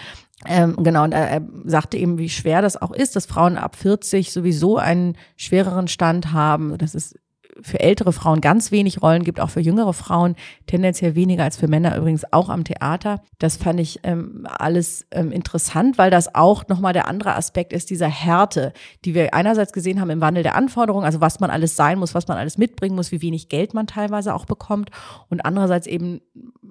Ähm, 0.45 0.76
genau, 0.78 1.04
und 1.04 1.12
er, 1.12 1.30
er 1.30 1.48
sagte 1.65 1.98
eben, 1.98 2.17
wie 2.17 2.30
schwer 2.30 2.62
das 2.62 2.82
auch 2.82 2.91
ist, 2.91 3.15
dass 3.15 3.26
Frauen 3.26 3.58
ab 3.58 3.76
40 3.76 4.32
sowieso 4.32 4.78
einen 4.78 5.17
schwereren 5.36 5.88
Stand 5.88 6.32
haben. 6.32 6.78
Das 6.78 6.95
ist 6.95 7.19
für 7.62 7.80
ältere 7.80 8.13
Frauen 8.13 8.41
ganz 8.41 8.72
wenig 8.72 9.02
Rollen 9.02 9.24
gibt, 9.24 9.39
auch 9.39 9.50
für 9.50 9.60
jüngere 9.60 9.93
Frauen 9.93 10.36
tendenziell 10.67 11.15
weniger 11.15 11.43
als 11.43 11.58
für 11.58 11.67
Männer 11.67 11.95
übrigens 11.98 12.32
auch 12.32 12.50
am 12.50 12.63
Theater. 12.63 13.22
Das 13.38 13.58
fand 13.58 13.80
ich 13.80 14.00
ähm, 14.04 14.48
alles 14.50 15.06
ähm, 15.12 15.32
interessant, 15.32 15.98
weil 15.98 16.12
das 16.12 16.34
auch 16.36 16.67
nochmal 16.67 16.93
der 16.93 17.08
andere 17.08 17.36
Aspekt 17.36 17.74
ist, 17.74 17.89
dieser 17.89 18.08
Härte, 18.08 18.74
die 19.06 19.13
wir 19.13 19.34
einerseits 19.34 19.74
gesehen 19.74 20.00
haben 20.00 20.10
im 20.10 20.22
Wandel 20.22 20.43
der 20.43 20.56
Anforderungen, 20.56 21.06
also 21.06 21.22
was 21.22 21.39
man 21.39 21.50
alles 21.50 21.76
sein 21.76 22.00
muss, 22.00 22.15
was 22.15 22.28
man 22.28 22.38
alles 22.38 22.58
mitbringen 22.58 22.95
muss, 22.95 23.12
wie 23.12 23.22
wenig 23.22 23.50
Geld 23.50 23.74
man 23.74 23.88
teilweise 23.88 24.34
auch 24.34 24.45
bekommt 24.45 24.89
und 25.30 25.45
andererseits 25.45 25.88
eben, 25.88 26.22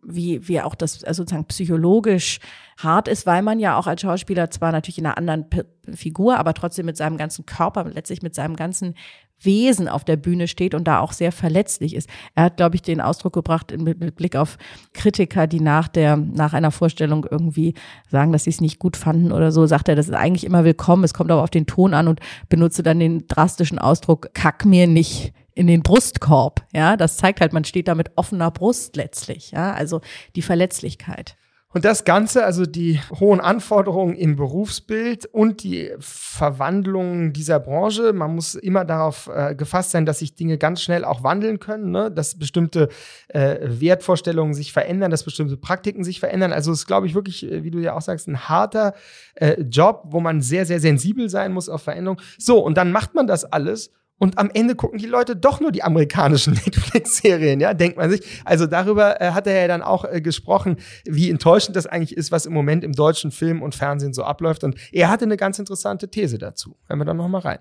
wie, 0.03 0.47
wie 0.49 0.61
auch 0.61 0.75
das 0.75 1.05
also 1.05 1.23
sozusagen 1.23 1.47
psychologisch 1.47 2.41
hart 2.79 3.09
ist, 3.09 3.27
weil 3.27 3.43
man 3.43 3.59
ja 3.59 3.77
auch 3.77 3.87
als 3.87 4.03
Schauspieler 4.03 4.51
zwar 4.51 4.73
natürlich 4.73 4.99
in 4.99 5.07
einer 5.07 5.19
anderen 5.19 5.49
P 5.49 5.65
Figur, 5.95 6.37
aber 6.39 6.53
trotzdem 6.53 6.85
mit 6.85 6.99
seinem 6.99 7.17
ganzen 7.17 7.47
Körper, 7.47 7.85
letztlich 7.85 8.21
mit 8.21 8.35
seinem 8.35 8.57
ganzen 8.57 8.95
Wesen 9.41 9.89
auf 9.89 10.05
der 10.05 10.17
Bühne 10.17 10.49
steht 10.49 10.75
und 10.75 10.85
da 10.85 11.01
auch 11.01 11.13
sehr 11.13 11.33
verletzlich 11.33 11.95
ist. 11.95 12.09
Er 12.35 12.45
hat, 12.45 12.57
glaube 12.57 12.77
ich, 12.77 12.83
den 12.83 13.01
Ausdruck 13.01 13.35
gebracht 13.35 13.75
mit, 13.77 14.17
Blick 14.17 14.37
auf 14.37 14.59
Kritiker, 14.93 15.47
die 15.47 15.61
nach 15.61 15.89
der, 15.89 16.17
nach 16.17 16.53
einer 16.53 16.71
Vorstellung 16.71 17.27
irgendwie 17.31 17.75
sagen, 18.11 18.33
dass 18.33 18.45
sie 18.45 18.51
es 18.51 18.61
nicht 18.61 18.79
gut 18.79 18.97
fanden 18.97 19.33
oder 19.33 19.53
so, 19.53 19.67
sagt 19.67 19.89
er, 19.89 19.97
das 19.97 20.09
ist 20.09 20.15
eigentlich 20.15 20.45
immer 20.45 20.65
willkommen. 20.65 21.05
Es 21.05 21.15
kommt 21.15 21.31
aber 21.31 21.43
auf 21.43 21.51
den 21.51 21.67
Ton 21.67 21.95
an 21.95 22.09
und 22.09 22.21
benutze 22.49 22.83
dann 22.83 22.99
den 22.99 23.27
drastischen 23.29 23.79
Ausdruck, 23.79 24.31
kack 24.35 24.65
mir 24.65 24.87
nicht 24.87 25.33
in 25.55 25.67
den 25.67 25.83
Brustkorb. 25.83 26.65
Ja, 26.73 26.97
das 26.97 27.17
zeigt 27.17 27.41
halt, 27.41 27.53
man 27.53 27.65
steht 27.65 27.89
da 27.89 27.95
mit 27.95 28.13
offener 28.17 28.51
Brust 28.51 28.97
letztlich. 28.97 29.51
Ja, 29.51 29.73
also 29.73 30.01
die 30.37 30.43
Verletzlichkeit. 30.43 31.37
Und 31.75 31.85
das 31.85 32.05
Ganze, 32.05 32.47
also 32.47 32.65
die 32.65 32.99
hohen 33.21 33.41
Anforderungen 33.41 34.17
im 34.17 34.37
Berufsbild 34.37 35.27
und 35.27 35.63
die 35.63 35.93
Verwandlung 35.99 37.35
dieser 37.35 37.61
Branche, 37.61 38.15
man 38.15 38.35
muss 38.35 38.55
immer 38.55 38.87
darauf 38.87 39.29
äh, 39.31 39.55
gefasst 39.55 39.91
sein, 39.91 40.07
dass 40.07 40.21
sich 40.21 40.35
Dinge 40.35 40.57
ganz 40.57 40.81
schnell 40.81 41.05
auch 41.05 41.23
wandeln 41.23 41.59
können, 41.59 41.91
ne? 41.91 42.11
dass 42.11 42.39
bestimmte 42.39 42.89
äh, 43.29 43.59
Wertvorstellungen 43.61 44.55
sich 44.55 44.73
verändern, 44.73 45.11
dass 45.11 45.25
bestimmte 45.25 45.59
Praktiken 45.59 46.05
sich 46.05 46.21
verändern. 46.21 46.55
Also 46.55 46.73
es 46.73 46.81
ist, 46.81 46.87
glaube 46.87 47.07
ich, 47.07 47.15
wirklich, 47.15 47.45
äh, 47.45 47.63
wie 47.63 47.71
du 47.71 47.81
ja 47.81 47.95
auch 47.95 48.03
sagst, 48.03 48.29
ein 48.29 48.49
harter 48.49 48.95
äh, 49.35 49.61
Job, 49.61 50.05
wo 50.07 50.21
man 50.21 50.41
sehr, 50.41 50.65
sehr 50.65 50.81
sensibel 50.81 51.29
sein 51.29 51.53
muss 51.53 51.69
auf 51.69 51.83
Veränderungen. 51.83 52.23
So, 52.39 52.61
und 52.61 52.79
dann 52.79 52.93
macht 52.93 53.15
man 53.15 53.27
das 53.27 53.45
alles 53.45 53.91
und 54.19 54.37
am 54.37 54.51
Ende 54.53 54.75
gucken 54.75 54.99
die 54.99 55.07
Leute 55.07 55.37
doch 55.37 55.61
nur 55.61 55.73
die 55.73 55.83
amerikanischen 55.83 56.55
Netflix-Serien, 56.65 57.61
ja, 57.61 57.73
denkt 57.73 57.97
man 57.97 58.11
sich. 58.11 58.21
Also 58.45 58.67
darüber 58.67 59.21
äh, 59.21 59.31
hat 59.31 59.47
er 59.47 59.61
ja 59.61 59.69
dann 59.69 59.83
auch 59.83 60.05
äh, 60.05 60.21
gesprochen, 60.21 60.77
wie 61.05 61.31
enttäuschend 61.31 61.77
das 61.77 61.87
eigentlich 61.87 62.17
ist, 62.17 62.33
was 62.33 62.45
im 62.45 62.53
Moment 62.53 62.83
im 62.85 62.93
deutschen 62.93 63.31
Film 63.31 63.63
und 63.63 63.75
Fernsehen 63.75 64.13
so 64.13 64.25
abläuft. 64.25 64.65
Und 64.65 64.77
er 64.93 65.09
hatte 65.09 65.25
eine 65.25 65.37
ganz 65.37 65.59
interessante 65.59 66.11
These 66.11 66.39
dazu. 66.39 66.77
Hören 66.89 66.99
wir 66.99 67.05
dann 67.05 67.17
nochmal 67.17 67.43
rein. 67.43 67.59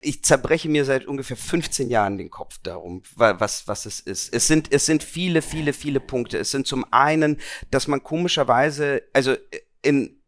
Ich 0.00 0.22
zerbreche 0.22 0.68
mir 0.68 0.84
seit 0.84 1.06
ungefähr 1.06 1.36
15 1.36 1.88
Jahren 1.88 2.18
den 2.18 2.30
Kopf 2.30 2.58
darum, 2.62 3.02
was, 3.16 3.66
was 3.66 3.86
es 3.86 3.98
ist. 3.98 4.32
Es 4.32 4.46
sind, 4.46 4.70
es 4.70 4.86
sind 4.86 5.02
viele, 5.02 5.40
viele, 5.40 5.72
viele 5.72 5.98
Punkte. 5.98 6.38
Es 6.38 6.50
sind 6.50 6.66
zum 6.66 6.84
einen, 6.92 7.38
dass 7.70 7.88
man 7.88 8.02
komischerweise, 8.02 9.02
also 9.14 9.34
in 9.82 10.20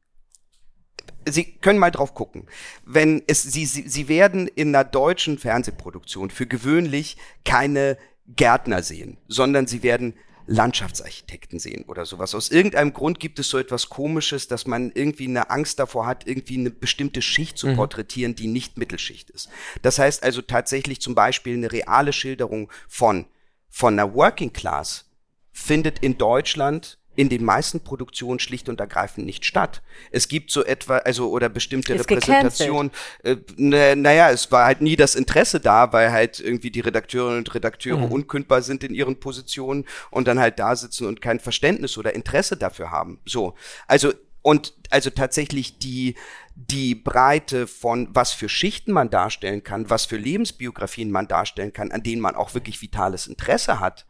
Sie 1.33 1.45
können 1.45 1.79
mal 1.79 1.91
drauf 1.91 2.15
gucken. 2.15 2.47
Wenn 2.85 3.23
es, 3.27 3.43
Sie, 3.43 3.67
Sie, 3.67 3.89
Sie 3.89 4.09
werden 4.09 4.49
in 4.49 4.75
einer 4.75 4.85
deutschen 4.85 5.39
Fernsehproduktion 5.39 6.31
für 6.31 6.47
gewöhnlich 6.47 7.17
keine 7.45 7.99
Gärtner 8.27 8.83
sehen, 8.83 9.19
sondern 9.29 9.67
Sie 9.67 9.83
werden 9.83 10.15
Landschaftsarchitekten 10.49 11.59
sehen 11.59 11.85
oder 11.87 12.07
sowas. 12.07 12.35
Aus 12.35 12.51
irgendeinem 12.51 12.95
Grund 12.95 13.21
gibt 13.21 13.39
es 13.39 13.51
so 13.51 13.59
etwas 13.59 13.91
Komisches, 13.91 14.49
dass 14.49 14.67
man 14.67 14.91
irgendwie 14.95 15.27
eine 15.27 15.51
Angst 15.51 15.79
davor 15.79 16.07
hat, 16.07 16.27
irgendwie 16.27 16.59
eine 16.59 16.71
bestimmte 16.71 17.21
Schicht 17.21 17.59
zu 17.59 17.69
mhm. 17.69 17.77
porträtieren, 17.77 18.35
die 18.35 18.47
nicht 18.47 18.79
Mittelschicht 18.79 19.29
ist. 19.31 19.51
Das 19.83 19.99
heißt 19.99 20.23
also 20.23 20.41
tatsächlich 20.41 21.01
zum 21.01 21.15
Beispiel 21.15 21.55
eine 21.55 21.71
reale 21.71 22.15
Schilderung 22.15 22.73
von, 22.89 23.27
von 23.69 23.93
einer 23.93 24.15
Working 24.15 24.53
Class 24.53 25.11
findet 25.53 25.99
in 25.99 26.17
Deutschland 26.17 26.99
in 27.19 27.29
den 27.29 27.45
meisten 27.45 27.81
Produktionen 27.81 28.39
schlicht 28.39 28.69
und 28.69 28.79
ergreifend 28.79 29.27
nicht 29.27 29.45
statt. 29.45 29.83
Es 30.13 30.29
gibt 30.29 30.53
so 30.53 30.65
etwa, 30.65 30.99
also 30.99 31.31
oder 31.31 31.49
bestimmte 31.49 31.93
Ist 31.93 32.09
Repräsentationen. 32.09 32.93
Äh, 33.25 33.39
ne, 33.57 33.97
naja, 33.97 34.31
es 34.31 34.53
war 34.53 34.67
halt 34.67 34.83
nie 34.83 34.95
das 34.95 35.17
Interesse 35.17 35.59
da, 35.59 35.93
weil 35.93 36.13
halt 36.13 36.39
irgendwie 36.39 36.71
die 36.71 36.79
Redakteurinnen 36.79 37.39
und 37.39 37.53
Redakteure 37.53 37.99
mhm. 37.99 38.13
unkündbar 38.13 38.63
sind 38.63 38.85
in 38.85 38.95
ihren 38.95 39.19
Positionen 39.19 39.85
und 40.13 40.29
dann 40.29 40.39
halt 40.39 40.61
da 40.61 40.77
sitzen 40.77 41.09
und 41.09 41.21
kein 41.21 41.41
Verständnis 41.41 41.99
oder 41.99 42.15
Interesse 42.15 42.57
dafür 42.57 42.93
haben. 42.93 43.19
So, 43.25 43.55
also 43.89 44.13
und 44.43 44.75
also 44.91 45.11
tatsächlich 45.11 45.81
die 45.81 46.15
die 46.55 46.95
Breite 46.95 47.67
von 47.67 48.07
was 48.13 48.31
für 48.31 48.49
Schichten 48.49 48.93
man 48.93 49.11
darstellen 49.11 49.65
kann, 49.65 49.91
was 49.91 50.07
für 50.07 50.19
Lebensbiografien 50.19 51.11
man 51.11 51.27
darstellen 51.27 51.73
kann, 51.73 51.91
an 51.91 52.05
denen 52.05 52.23
man 52.23 52.37
auch 52.37 52.55
wirklich 52.55 52.81
vitales 52.81 53.27
Interesse 53.27 53.81
hat 53.81 54.07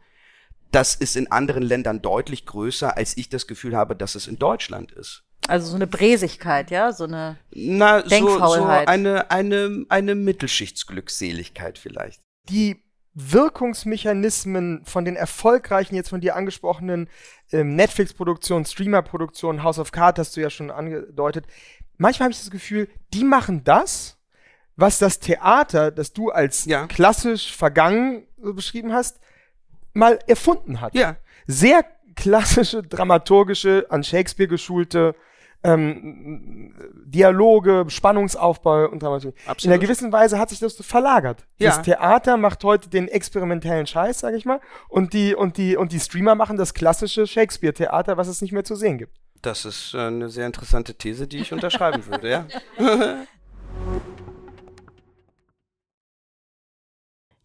das 0.71 0.95
ist 0.95 1.15
in 1.15 1.31
anderen 1.31 1.63
Ländern 1.63 2.01
deutlich 2.01 2.45
größer, 2.45 2.97
als 2.97 3.17
ich 3.17 3.29
das 3.29 3.47
Gefühl 3.47 3.75
habe, 3.75 3.95
dass 3.95 4.15
es 4.15 4.27
in 4.27 4.37
Deutschland 4.37 4.91
ist. 4.91 5.23
Also 5.47 5.69
so 5.69 5.75
eine 5.75 5.87
Bräsigkeit, 5.87 6.69
ja, 6.69 6.91
so 6.91 7.05
eine 7.05 7.37
Na, 7.51 8.01
Denkfaulheit. 8.01 8.87
So, 8.87 8.93
so 8.93 8.93
eine, 8.93 9.31
eine, 9.31 9.85
eine 9.89 10.15
Mittelschichtsglückseligkeit 10.15 11.79
vielleicht. 11.79 12.21
Die 12.49 12.83
Wirkungsmechanismen 13.15 14.85
von 14.85 15.05
den 15.05 15.15
erfolgreichen, 15.15 15.95
jetzt 15.95 16.09
von 16.09 16.21
dir 16.21 16.35
angesprochenen 16.35 17.09
ähm, 17.51 17.75
Netflix-Produktionen, 17.75 18.65
Streamer-Produktionen, 18.65 19.63
House 19.63 19.79
of 19.79 19.91
Cards 19.91 20.19
hast 20.19 20.37
du 20.37 20.41
ja 20.41 20.49
schon 20.49 20.71
angedeutet. 20.71 21.45
Manchmal 21.97 22.25
habe 22.25 22.33
ich 22.33 22.39
das 22.39 22.51
Gefühl, 22.51 22.87
die 23.13 23.23
machen 23.23 23.63
das, 23.63 24.17
was 24.75 24.99
das 24.99 25.19
Theater, 25.19 25.91
das 25.91 26.13
du 26.13 26.29
als 26.29 26.65
ja. 26.65 26.87
klassisch 26.87 27.53
vergangen 27.53 28.27
so 28.37 28.53
beschrieben 28.53 28.93
hast, 28.93 29.19
mal 29.99 30.19
erfunden 30.27 30.81
hat. 30.81 30.95
Ja. 30.95 31.17
Sehr 31.45 31.85
klassische, 32.15 32.83
dramaturgische, 32.83 33.85
an 33.89 34.03
Shakespeare 34.03 34.47
geschulte 34.47 35.15
ähm, 35.63 36.73
Dialoge, 37.05 37.85
Spannungsaufbau 37.89 38.87
und 38.87 39.03
Dramaturgie. 39.03 39.37
Absolut. 39.45 39.63
In 39.65 39.71
einer 39.71 39.81
gewissen 39.81 40.11
Weise 40.11 40.39
hat 40.39 40.49
sich 40.49 40.59
das 40.59 40.75
verlagert. 40.75 41.45
Ja. 41.57 41.69
Das 41.69 41.81
Theater 41.81 42.37
macht 42.37 42.63
heute 42.63 42.89
den 42.89 43.07
experimentellen 43.07 43.85
Scheiß, 43.85 44.19
sag 44.19 44.33
ich 44.35 44.45
mal, 44.45 44.61
und 44.87 45.13
die, 45.13 45.35
und 45.35 45.57
die, 45.57 45.75
und 45.75 45.91
die 45.91 45.99
Streamer 45.99 46.35
machen 46.35 46.57
das 46.57 46.73
klassische 46.73 47.27
Shakespeare-Theater, 47.27 48.17
was 48.17 48.27
es 48.27 48.41
nicht 48.41 48.53
mehr 48.53 48.63
zu 48.63 48.75
sehen 48.75 48.97
gibt. 48.97 49.17
Das 49.41 49.65
ist 49.65 49.93
äh, 49.93 49.99
eine 49.99 50.29
sehr 50.29 50.45
interessante 50.45 50.95
These, 50.95 51.27
die 51.27 51.39
ich 51.39 51.51
unterschreiben 51.51 52.05
würde, 52.05 52.29
ja. 52.29 52.45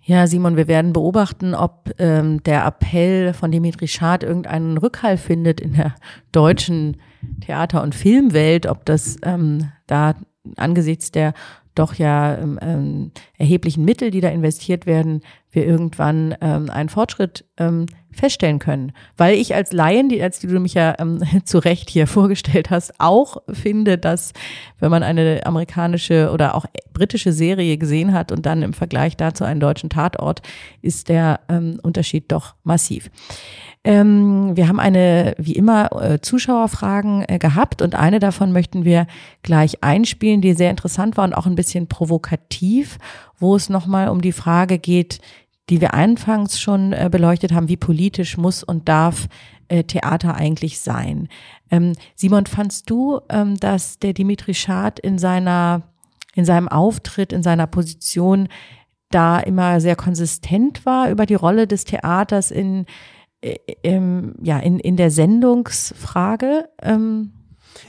Ja, 0.06 0.26
Simon, 0.26 0.58
wir 0.58 0.68
werden 0.68 0.92
beobachten, 0.92 1.54
ob 1.54 1.90
ähm, 1.98 2.42
der 2.42 2.66
Appell 2.66 3.32
von 3.32 3.50
Dimitri 3.50 3.88
Schad 3.88 4.22
irgendeinen 4.22 4.76
Rückhall 4.76 5.16
findet 5.16 5.62
in 5.62 5.74
der 5.74 5.94
deutschen 6.30 6.98
Theater- 7.40 7.82
und 7.82 7.94
Filmwelt, 7.94 8.66
ob 8.66 8.84
das 8.84 9.16
ähm, 9.22 9.70
da 9.86 10.14
angesichts 10.56 11.10
der 11.10 11.32
doch 11.74 11.94
ja 11.94 12.36
ähm, 12.36 12.58
ähm, 12.60 13.10
erheblichen 13.38 13.84
Mittel, 13.84 14.10
die 14.10 14.20
da 14.20 14.28
investiert 14.28 14.86
werden, 14.86 15.22
wir 15.50 15.66
irgendwann 15.66 16.34
ähm, 16.40 16.68
einen 16.70 16.90
Fortschritt 16.90 17.46
ähm, 17.56 17.86
feststellen 18.16 18.58
können. 18.58 18.92
Weil 19.16 19.34
ich 19.36 19.54
als 19.54 19.72
Laien, 19.72 20.08
die, 20.08 20.22
als 20.22 20.38
die 20.38 20.46
du 20.46 20.60
mich 20.60 20.74
ja 20.74 20.94
ähm, 20.98 21.20
zu 21.44 21.58
Recht 21.58 21.90
hier 21.90 22.06
vorgestellt 22.06 22.70
hast, 22.70 22.94
auch 22.98 23.38
finde, 23.50 23.98
dass 23.98 24.32
wenn 24.78 24.90
man 24.90 25.02
eine 25.02 25.44
amerikanische 25.44 26.30
oder 26.32 26.54
auch 26.54 26.66
britische 26.92 27.32
Serie 27.32 27.76
gesehen 27.76 28.12
hat 28.12 28.32
und 28.32 28.46
dann 28.46 28.62
im 28.62 28.72
Vergleich 28.72 29.16
dazu 29.16 29.44
einen 29.44 29.60
deutschen 29.60 29.90
Tatort, 29.90 30.42
ist 30.82 31.08
der 31.08 31.40
ähm, 31.48 31.78
Unterschied 31.82 32.30
doch 32.32 32.54
massiv. 32.62 33.10
Ähm, 33.86 34.56
wir 34.56 34.66
haben 34.66 34.80
eine, 34.80 35.34
wie 35.36 35.52
immer, 35.52 35.90
äh, 36.00 36.20
Zuschauerfragen 36.20 37.24
äh, 37.28 37.38
gehabt 37.38 37.82
und 37.82 37.94
eine 37.94 38.18
davon 38.18 38.50
möchten 38.50 38.86
wir 38.86 39.06
gleich 39.42 39.84
einspielen, 39.84 40.40
die 40.40 40.54
sehr 40.54 40.70
interessant 40.70 41.18
war 41.18 41.24
und 41.24 41.34
auch 41.34 41.44
ein 41.44 41.54
bisschen 41.54 41.86
provokativ, 41.86 42.98
wo 43.38 43.56
es 43.56 43.68
nochmal 43.68 44.08
um 44.08 44.22
die 44.22 44.32
Frage 44.32 44.78
geht, 44.78 45.20
die 45.70 45.80
wir 45.80 45.94
anfangs 45.94 46.60
schon 46.60 46.92
äh, 46.92 47.08
beleuchtet 47.10 47.52
haben, 47.52 47.68
wie 47.68 47.76
politisch 47.76 48.36
muss 48.36 48.62
und 48.62 48.88
darf 48.88 49.28
äh, 49.68 49.84
Theater 49.84 50.34
eigentlich 50.34 50.80
sein. 50.80 51.28
Ähm, 51.70 51.92
Simon, 52.14 52.46
fandst 52.46 52.90
du, 52.90 53.20
ähm, 53.30 53.56
dass 53.56 53.98
der 53.98 54.12
Dimitri 54.12 54.54
Schad 54.54 54.98
in 54.98 55.18
seiner, 55.18 55.82
in 56.34 56.44
seinem 56.44 56.68
Auftritt, 56.68 57.32
in 57.32 57.42
seiner 57.42 57.66
Position 57.66 58.48
da 59.10 59.38
immer 59.38 59.80
sehr 59.80 59.96
konsistent 59.96 60.84
war 60.84 61.10
über 61.10 61.24
die 61.24 61.34
Rolle 61.34 61.66
des 61.66 61.84
Theaters 61.84 62.50
in 62.50 62.86
ähm, 63.82 64.34
ja, 64.42 64.58
in, 64.58 64.78
in 64.78 64.96
der 64.96 65.10
Sendungsfrage. 65.10 66.68
Ähm. 66.82 67.32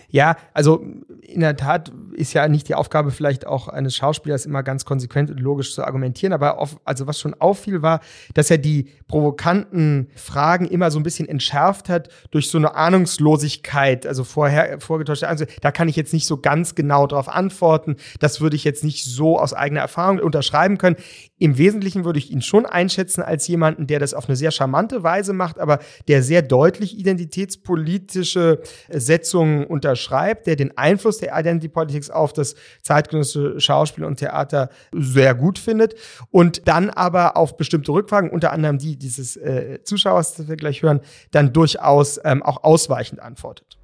Ja, 0.09 0.35
also 0.53 0.85
in 1.21 1.41
der 1.41 1.57
Tat 1.57 1.91
ist 2.13 2.33
ja 2.33 2.47
nicht 2.47 2.69
die 2.69 2.75
Aufgabe 2.75 3.11
vielleicht 3.11 3.47
auch 3.47 3.67
eines 3.67 3.95
Schauspielers 3.95 4.45
immer 4.45 4.63
ganz 4.63 4.85
konsequent 4.85 5.31
und 5.31 5.39
logisch 5.39 5.73
zu 5.73 5.83
argumentieren, 5.83 6.33
aber 6.33 6.59
auf, 6.59 6.77
also 6.85 7.07
was 7.07 7.19
schon 7.19 7.33
auffiel 7.33 7.81
war, 7.81 7.99
dass 8.33 8.51
er 8.51 8.57
die 8.57 8.89
provokanten 9.07 10.07
Fragen 10.15 10.65
immer 10.65 10.91
so 10.91 10.99
ein 10.99 11.03
bisschen 11.03 11.27
entschärft 11.27 11.89
hat 11.89 12.09
durch 12.31 12.49
so 12.49 12.57
eine 12.57 12.75
Ahnungslosigkeit, 12.75 14.07
also 14.07 14.23
vorher 14.23 14.79
vorgetäuschte 14.79 15.27
also 15.27 15.45
da 15.61 15.71
kann 15.71 15.87
ich 15.87 15.95
jetzt 15.95 16.13
nicht 16.13 16.27
so 16.27 16.37
ganz 16.37 16.75
genau 16.75 17.07
darauf 17.07 17.29
antworten, 17.29 17.95
das 18.19 18.41
würde 18.41 18.55
ich 18.55 18.63
jetzt 18.63 18.83
nicht 18.83 19.05
so 19.05 19.39
aus 19.39 19.53
eigener 19.53 19.81
Erfahrung 19.81 20.19
unterschreiben 20.19 20.77
können. 20.77 20.95
Im 21.37 21.57
Wesentlichen 21.57 22.05
würde 22.05 22.19
ich 22.19 22.31
ihn 22.31 22.41
schon 22.41 22.65
einschätzen 22.65 23.21
als 23.21 23.47
jemanden, 23.47 23.87
der 23.87 23.99
das 23.99 24.13
auf 24.13 24.27
eine 24.27 24.35
sehr 24.35 24.51
charmante 24.51 25.03
Weise 25.03 25.33
macht, 25.33 25.59
aber 25.59 25.79
der 26.07 26.23
sehr 26.23 26.41
deutlich 26.41 26.97
identitätspolitische 26.97 28.61
Setzungen 28.89 29.65
unterschreibt, 29.95 30.45
der 30.45 30.57
den 30.57 30.77
Einfluss 30.77 31.19
der 31.19 31.37
Identity 31.37 31.69
Politics 31.69 32.09
auf 32.09 32.33
das 32.33 32.55
zeitgenössische 32.83 33.59
Schauspiel 33.59 34.03
und 34.03 34.17
Theater 34.17 34.69
sehr 34.91 35.33
gut 35.33 35.57
findet 35.57 35.95
und 36.31 36.67
dann 36.67 36.89
aber 36.89 37.37
auf 37.37 37.55
bestimmte 37.55 37.91
Rückfragen, 37.93 38.29
unter 38.29 38.51
anderem 38.51 38.77
die 38.77 38.97
dieses 38.97 39.37
äh, 39.37 39.79
Zuschauers, 39.83 40.35
das 40.35 40.47
wir 40.49 40.57
gleich 40.57 40.83
hören, 40.83 40.99
dann 41.31 41.53
durchaus 41.53 42.19
ähm, 42.25 42.43
auch 42.43 42.63
ausweichend 42.63 43.21
antwortet. 43.21 43.77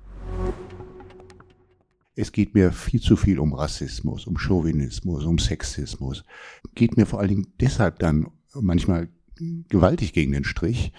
Es 2.16 2.34
geht 2.34 2.54
mir 2.54 2.74
viel 2.74 3.00
zu 3.00 3.16
viel 3.16 3.40
um 3.40 3.54
Rassismus, 3.54 4.28
um 4.28 4.38
Chauvinismus, 4.38 5.24
um 5.26 5.40
Sexismus. 5.40 6.24
Geht 6.76 6.98
mir 6.98 7.06
vor 7.06 7.20
allen 7.20 7.30
Dingen 7.30 7.48
deshalb 7.62 8.00
dann 8.00 8.28
manchmal 8.54 9.08
gewaltig 9.70 10.12
gegen 10.12 10.34
den 10.34 10.44
Strich, 10.44 10.92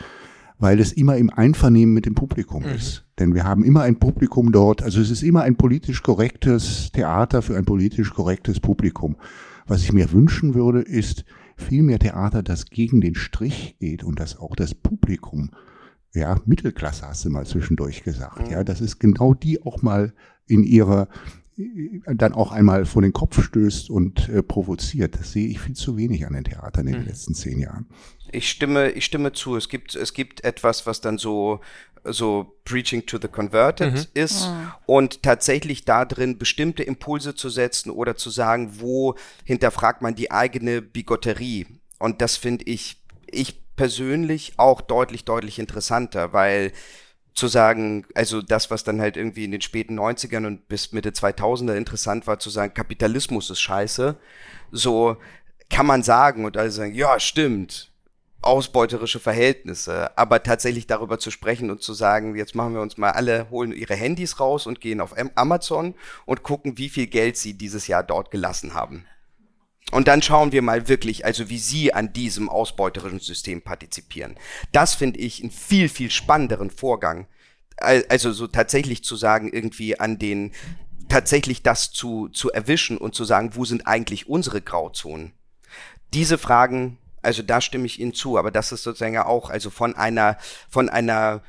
weil 0.62 0.78
es 0.78 0.92
immer 0.92 1.16
im 1.16 1.28
Einvernehmen 1.28 1.92
mit 1.92 2.06
dem 2.06 2.14
Publikum 2.14 2.62
mhm. 2.62 2.70
ist. 2.70 3.04
Denn 3.18 3.34
wir 3.34 3.42
haben 3.42 3.64
immer 3.64 3.82
ein 3.82 3.98
Publikum 3.98 4.52
dort, 4.52 4.82
also 4.82 5.00
es 5.00 5.10
ist 5.10 5.22
immer 5.22 5.42
ein 5.42 5.56
politisch 5.56 6.02
korrektes 6.02 6.92
Theater 6.92 7.42
für 7.42 7.56
ein 7.56 7.64
politisch 7.64 8.14
korrektes 8.14 8.60
Publikum. 8.60 9.16
Was 9.66 9.82
ich 9.82 9.92
mir 9.92 10.12
wünschen 10.12 10.54
würde, 10.54 10.80
ist 10.80 11.24
viel 11.56 11.82
mehr 11.82 11.98
Theater, 11.98 12.44
das 12.44 12.66
gegen 12.66 13.00
den 13.00 13.16
Strich 13.16 13.76
geht 13.80 14.04
und 14.04 14.20
das 14.20 14.38
auch 14.38 14.54
das 14.54 14.74
Publikum 14.74 15.50
ja, 16.14 16.38
Mittelklasse 16.44 17.08
hast 17.08 17.24
du 17.24 17.30
mal 17.30 17.46
zwischendurch 17.46 18.04
gesagt. 18.04 18.50
Ja, 18.50 18.64
das 18.64 18.82
ist 18.82 18.98
genau 18.98 19.32
die 19.32 19.62
auch 19.62 19.80
mal 19.80 20.12
in 20.46 20.62
ihrer 20.62 21.08
dann 22.06 22.32
auch 22.32 22.50
einmal 22.50 22.86
vor 22.86 23.02
den 23.02 23.12
Kopf 23.12 23.42
stößt 23.42 23.90
und 23.90 24.28
äh, 24.28 24.42
provoziert. 24.42 25.18
Das 25.18 25.32
sehe 25.32 25.48
ich 25.48 25.60
viel 25.60 25.76
zu 25.76 25.96
wenig 25.96 26.26
an 26.26 26.32
den 26.32 26.44
Theatern 26.44 26.86
in 26.86 26.94
den 26.94 27.02
mhm. 27.02 27.08
letzten 27.08 27.34
zehn 27.34 27.58
Jahren. 27.58 27.86
Ich 28.32 28.50
stimme, 28.50 28.90
ich 28.90 29.04
stimme 29.04 29.32
zu. 29.32 29.56
Es 29.56 29.68
gibt, 29.68 29.94
es 29.94 30.14
gibt 30.14 30.44
etwas, 30.44 30.86
was 30.86 31.00
dann 31.00 31.18
so, 31.18 31.60
so 32.04 32.56
Preaching 32.64 33.06
to 33.06 33.18
the 33.20 33.28
Converted 33.28 33.92
mhm. 33.92 34.06
ist 34.14 34.48
mhm. 34.48 34.72
und 34.86 35.22
tatsächlich 35.22 35.84
da 35.84 36.04
drin 36.04 36.38
bestimmte 36.38 36.82
Impulse 36.82 37.34
zu 37.34 37.48
setzen 37.48 37.90
oder 37.90 38.16
zu 38.16 38.30
sagen, 38.30 38.80
wo 38.80 39.14
hinterfragt 39.44 40.02
man 40.02 40.14
die 40.14 40.30
eigene 40.30 40.82
Bigotterie. 40.82 41.66
Und 41.98 42.20
das 42.20 42.36
finde 42.36 42.64
ich, 42.64 43.02
ich 43.30 43.62
persönlich 43.76 44.54
auch 44.56 44.80
deutlich, 44.80 45.24
deutlich 45.24 45.58
interessanter, 45.58 46.32
weil 46.32 46.72
zu 47.34 47.48
sagen, 47.48 48.04
also 48.14 48.42
das, 48.42 48.70
was 48.70 48.84
dann 48.84 49.00
halt 49.00 49.16
irgendwie 49.16 49.44
in 49.44 49.52
den 49.52 49.62
späten 49.62 49.98
90ern 49.98 50.46
und 50.46 50.68
bis 50.68 50.92
Mitte 50.92 51.10
2000er 51.10 51.74
interessant 51.74 52.26
war, 52.26 52.38
zu 52.38 52.50
sagen, 52.50 52.74
Kapitalismus 52.74 53.48
ist 53.50 53.60
scheiße, 53.60 54.16
so 54.70 55.16
kann 55.70 55.86
man 55.86 56.02
sagen 56.02 56.44
und 56.44 56.56
alle 56.56 56.70
sagen, 56.70 56.94
ja, 56.94 57.18
stimmt. 57.18 57.91
Ausbeuterische 58.42 59.20
Verhältnisse. 59.20 60.16
Aber 60.18 60.42
tatsächlich 60.42 60.86
darüber 60.86 61.18
zu 61.18 61.30
sprechen 61.30 61.70
und 61.70 61.82
zu 61.82 61.94
sagen, 61.94 62.36
jetzt 62.36 62.54
machen 62.54 62.74
wir 62.74 62.80
uns 62.80 62.96
mal 62.96 63.10
alle, 63.10 63.48
holen 63.50 63.72
ihre 63.72 63.94
Handys 63.94 64.40
raus 64.40 64.66
und 64.66 64.80
gehen 64.80 65.00
auf 65.00 65.14
Amazon 65.34 65.94
und 66.26 66.42
gucken, 66.42 66.78
wie 66.78 66.88
viel 66.88 67.06
Geld 67.06 67.36
sie 67.36 67.54
dieses 67.54 67.86
Jahr 67.86 68.02
dort 68.02 68.30
gelassen 68.30 68.74
haben. 68.74 69.06
Und 69.90 70.08
dann 70.08 70.22
schauen 70.22 70.52
wir 70.52 70.62
mal 70.62 70.88
wirklich, 70.88 71.24
also 71.26 71.50
wie 71.50 71.58
Sie 71.58 71.92
an 71.92 72.12
diesem 72.12 72.48
ausbeuterischen 72.48 73.20
System 73.20 73.60
partizipieren. 73.60 74.36
Das 74.72 74.94
finde 74.94 75.20
ich 75.20 75.42
einen 75.42 75.50
viel, 75.50 75.88
viel 75.88 76.10
spannenderen 76.10 76.70
Vorgang. 76.70 77.26
Also 77.76 78.32
so 78.32 78.46
tatsächlich 78.46 79.04
zu 79.04 79.16
sagen, 79.16 79.52
irgendwie 79.52 79.98
an 80.00 80.18
den, 80.18 80.52
tatsächlich 81.08 81.62
das 81.62 81.90
zu, 81.90 82.28
zu 82.28 82.50
erwischen 82.50 82.96
und 82.96 83.14
zu 83.14 83.24
sagen, 83.24 83.50
wo 83.54 83.66
sind 83.66 83.86
eigentlich 83.86 84.28
unsere 84.28 84.62
Grauzonen? 84.62 85.32
Diese 86.14 86.38
Fragen, 86.38 86.98
also 87.22 87.42
da 87.42 87.60
stimme 87.60 87.86
ich 87.86 88.00
Ihnen 88.00 88.14
zu, 88.14 88.36
aber 88.36 88.50
das 88.50 88.72
ist 88.72 88.82
sozusagen 88.82 89.14
ja 89.14 89.26
auch, 89.26 89.50
also 89.50 89.70
von 89.70 89.94
einer, 89.94 90.36
von 90.68 90.88
einer 90.88 91.42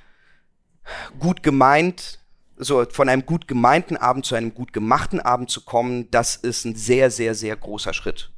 gut 1.20 1.44
gemeint, 1.44 2.20
so 2.58 2.86
von 2.90 3.10
einem 3.10 3.26
gut 3.26 3.48
gemeinten 3.48 3.98
Abend 3.98 4.26
zu 4.26 4.36
einem 4.36 4.54
gut 4.54 4.74
gemachten 4.74 5.20
Abend 5.20 5.50
zu 5.50 5.62
kommen, 5.62 6.10
das 6.12 6.36
ist 6.36 6.66
ein 6.66 6.76
sehr, 6.76 7.10
sehr, 7.10 7.36
sehr 7.36 7.56
großer 7.56 7.94
Schritt. 7.94 8.32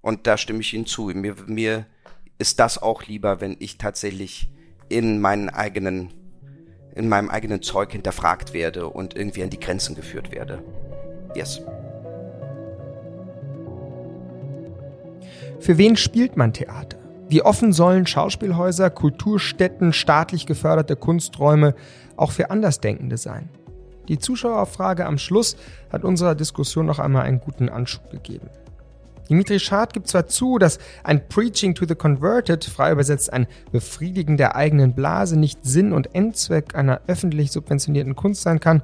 Und 0.00 0.26
da 0.26 0.38
stimme 0.38 0.60
ich 0.60 0.72
Ihnen 0.72 0.86
zu. 0.86 1.08
Mir, 1.08 1.36
mir 1.46 1.86
ist 2.38 2.58
das 2.58 2.78
auch 2.78 3.04
lieber, 3.04 3.40
wenn 3.40 3.56
ich 3.58 3.76
tatsächlich 3.76 4.50
in 4.88 5.20
meinen 5.20 5.50
eigenen, 5.50 6.12
in 6.94 7.08
meinem 7.08 7.28
eigenen 7.28 7.62
Zeug 7.62 7.92
hinterfragt 7.92 8.54
werde 8.54 8.88
und 8.88 9.14
irgendwie 9.14 9.42
an 9.42 9.50
die 9.50 9.60
Grenzen 9.60 9.94
geführt 9.94 10.32
werde. 10.32 10.64
Yes. 11.34 11.60
Für 15.60 15.76
wen 15.76 15.96
spielt 15.96 16.38
man 16.38 16.54
Theater? 16.54 16.96
Wie 17.28 17.42
offen 17.42 17.74
sollen 17.74 18.06
Schauspielhäuser, 18.06 18.88
Kulturstätten, 18.88 19.92
staatlich 19.92 20.46
geförderte 20.46 20.96
Kunsträume 20.96 21.74
auch 22.16 22.32
für 22.32 22.50
Andersdenkende 22.50 23.18
sein? 23.18 23.50
Die 24.08 24.18
Zuschauerfrage 24.18 25.04
am 25.04 25.18
Schluss 25.18 25.56
hat 25.92 26.02
unserer 26.02 26.34
Diskussion 26.34 26.86
noch 26.86 26.98
einmal 26.98 27.24
einen 27.24 27.40
guten 27.40 27.68
Anschub 27.68 28.10
gegeben. 28.10 28.48
Dimitri 29.28 29.60
Schad 29.60 29.92
gibt 29.92 30.08
zwar 30.08 30.26
zu, 30.26 30.58
dass 30.58 30.78
ein 31.04 31.28
Preaching 31.28 31.74
to 31.74 31.84
the 31.86 31.94
Converted, 31.94 32.64
frei 32.64 32.90
übersetzt 32.90 33.30
ein 33.30 33.46
Befriedigen 33.70 34.38
der 34.38 34.56
eigenen 34.56 34.94
Blase, 34.94 35.38
nicht 35.38 35.60
Sinn 35.62 35.92
und 35.92 36.14
Endzweck 36.14 36.74
einer 36.74 37.02
öffentlich 37.06 37.52
subventionierten 37.52 38.16
Kunst 38.16 38.42
sein 38.42 38.60
kann, 38.60 38.82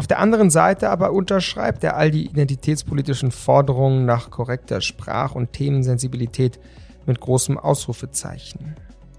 auf 0.00 0.06
der 0.06 0.18
anderen 0.18 0.48
Seite 0.48 0.88
aber 0.88 1.12
unterschreibt 1.12 1.84
er 1.84 1.94
all 1.94 2.10
die 2.10 2.24
identitätspolitischen 2.24 3.30
Forderungen 3.30 4.06
nach 4.06 4.30
korrekter 4.30 4.80
Sprach- 4.80 5.34
und 5.34 5.52
Themensensibilität 5.52 6.58
mit 7.04 7.20
großem 7.20 7.58
Ausrufezeichen. 7.58 8.76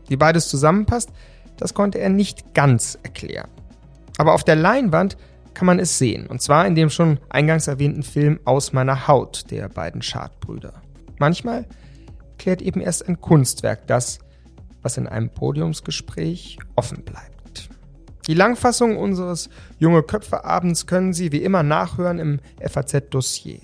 Wie 0.07 0.15
beides 0.15 0.49
zusammenpasst, 0.49 1.11
das 1.55 1.75
konnte 1.75 1.99
er 1.99 2.09
nicht 2.09 2.55
ganz 2.55 2.97
erklären. 3.03 3.51
Aber 4.17 4.33
auf 4.33 4.43
der 4.43 4.55
Leinwand 4.55 5.17
kann 5.53 5.67
man 5.67 5.77
es 5.77 5.99
sehen, 5.99 6.25
und 6.25 6.41
zwar 6.41 6.65
in 6.65 6.73
dem 6.73 6.89
schon 6.89 7.19
eingangs 7.29 7.67
erwähnten 7.67 8.01
Film 8.01 8.39
Aus 8.45 8.73
meiner 8.73 9.07
Haut 9.07 9.51
der 9.51 9.69
beiden 9.69 10.01
Schadbrüder. 10.01 10.81
Manchmal 11.19 11.67
klärt 12.39 12.63
eben 12.63 12.81
erst 12.81 13.07
ein 13.07 13.21
Kunstwerk 13.21 13.85
das, 13.85 14.17
was 14.81 14.97
in 14.97 15.05
einem 15.05 15.29
Podiumsgespräch 15.29 16.57
offen 16.75 17.03
bleibt. 17.03 17.30
Die 18.27 18.33
Langfassung 18.33 18.97
unseres 18.97 19.49
Junge 19.79 20.03
Köpfe 20.03 20.45
Abends 20.45 20.85
können 20.85 21.13
Sie 21.13 21.31
wie 21.31 21.43
immer 21.43 21.63
nachhören 21.63 22.19
im 22.19 22.39
FAZ-Dossier. 22.59 23.59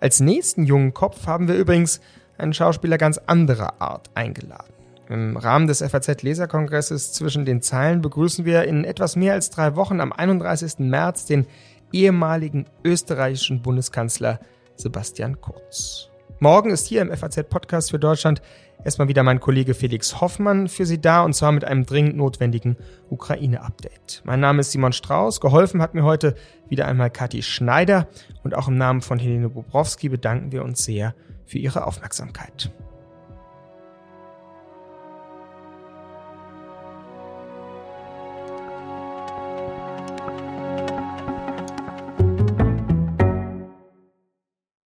Als 0.00 0.20
nächsten 0.20 0.64
jungen 0.64 0.94
Kopf 0.94 1.26
haben 1.26 1.48
wir 1.48 1.56
übrigens 1.56 2.00
einen 2.38 2.54
Schauspieler 2.54 2.98
ganz 2.98 3.18
anderer 3.18 3.80
Art 3.80 4.10
eingeladen. 4.14 4.72
Im 5.08 5.36
Rahmen 5.36 5.66
des 5.66 5.82
FAZ-Leserkongresses 5.82 7.12
zwischen 7.12 7.44
den 7.44 7.60
Zeilen 7.60 8.00
begrüßen 8.00 8.44
wir 8.46 8.64
in 8.64 8.84
etwas 8.84 9.14
mehr 9.14 9.34
als 9.34 9.50
drei 9.50 9.76
Wochen 9.76 10.00
am 10.00 10.12
31. 10.12 10.78
März 10.78 11.26
den 11.26 11.46
ehemaligen 11.92 12.64
österreichischen 12.84 13.60
Bundeskanzler 13.60 14.40
Sebastian 14.76 15.40
Kurz. 15.40 16.08
Morgen 16.40 16.70
ist 16.70 16.86
hier 16.86 17.02
im 17.02 17.14
FAZ-Podcast 17.14 17.90
für 17.90 17.98
Deutschland 17.98 18.40
erstmal 18.84 19.08
wieder 19.08 19.22
mein 19.22 19.40
Kollege 19.40 19.74
Felix 19.74 20.20
Hoffmann 20.20 20.68
für 20.68 20.86
Sie 20.86 21.00
da 21.00 21.22
und 21.22 21.34
zwar 21.34 21.52
mit 21.52 21.64
einem 21.64 21.84
dringend 21.84 22.16
notwendigen 22.16 22.76
Ukraine-Update. 23.10 24.22
Mein 24.24 24.40
Name 24.40 24.60
ist 24.60 24.72
Simon 24.72 24.92
Strauß. 24.92 25.40
Geholfen 25.40 25.82
hat 25.82 25.94
mir 25.94 26.04
heute 26.04 26.34
wieder 26.68 26.86
einmal 26.86 27.10
Kathi 27.10 27.42
Schneider 27.42 28.08
und 28.42 28.54
auch 28.54 28.68
im 28.68 28.76
Namen 28.76 29.00
von 29.00 29.18
Helene 29.18 29.48
Bobrowski 29.48 30.08
bedanken 30.08 30.52
wir 30.52 30.64
uns 30.64 30.84
sehr 30.84 31.14
für 31.46 31.58
Ihre 31.58 31.86
Aufmerksamkeit. 31.86 32.72